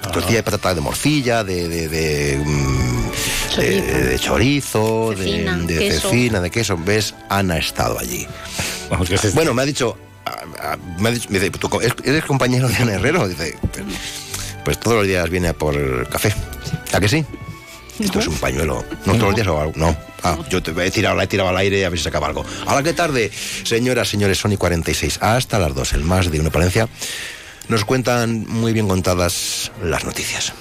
[0.02, 5.78] tortilla de patata de morcilla, de, de, de, mm, de- de chorizo, de, Cecina, de
[5.80, 6.10] queso.
[6.10, 6.78] cecina, de queso.
[6.78, 7.14] ¿Ves?
[7.30, 8.26] Ana ha estado allí.
[9.34, 9.98] Bueno, me ha dicho,
[11.00, 11.70] me ha dicho, me dice, ¿tú
[12.04, 13.28] ¿eres compañero de Ana Herrero?
[13.28, 13.58] Dice,
[14.66, 16.34] pues todos los días viene a por café.
[16.94, 17.24] ¿A que sí?
[18.00, 18.84] Esto es un pañuelo.
[19.06, 19.74] No todos los días o algo.
[19.76, 19.96] No.
[20.24, 22.28] Ah, yo te he tirado, la he tirado al aire a ver si se acaba
[22.28, 22.46] algo.
[22.66, 23.30] Ahora qué tarde,
[23.64, 25.20] señoras, señores, Sony 46.
[25.22, 26.88] Hasta las dos, el más de una Palencia.
[27.70, 30.54] Nos cuentan muy bien contadas las noticias.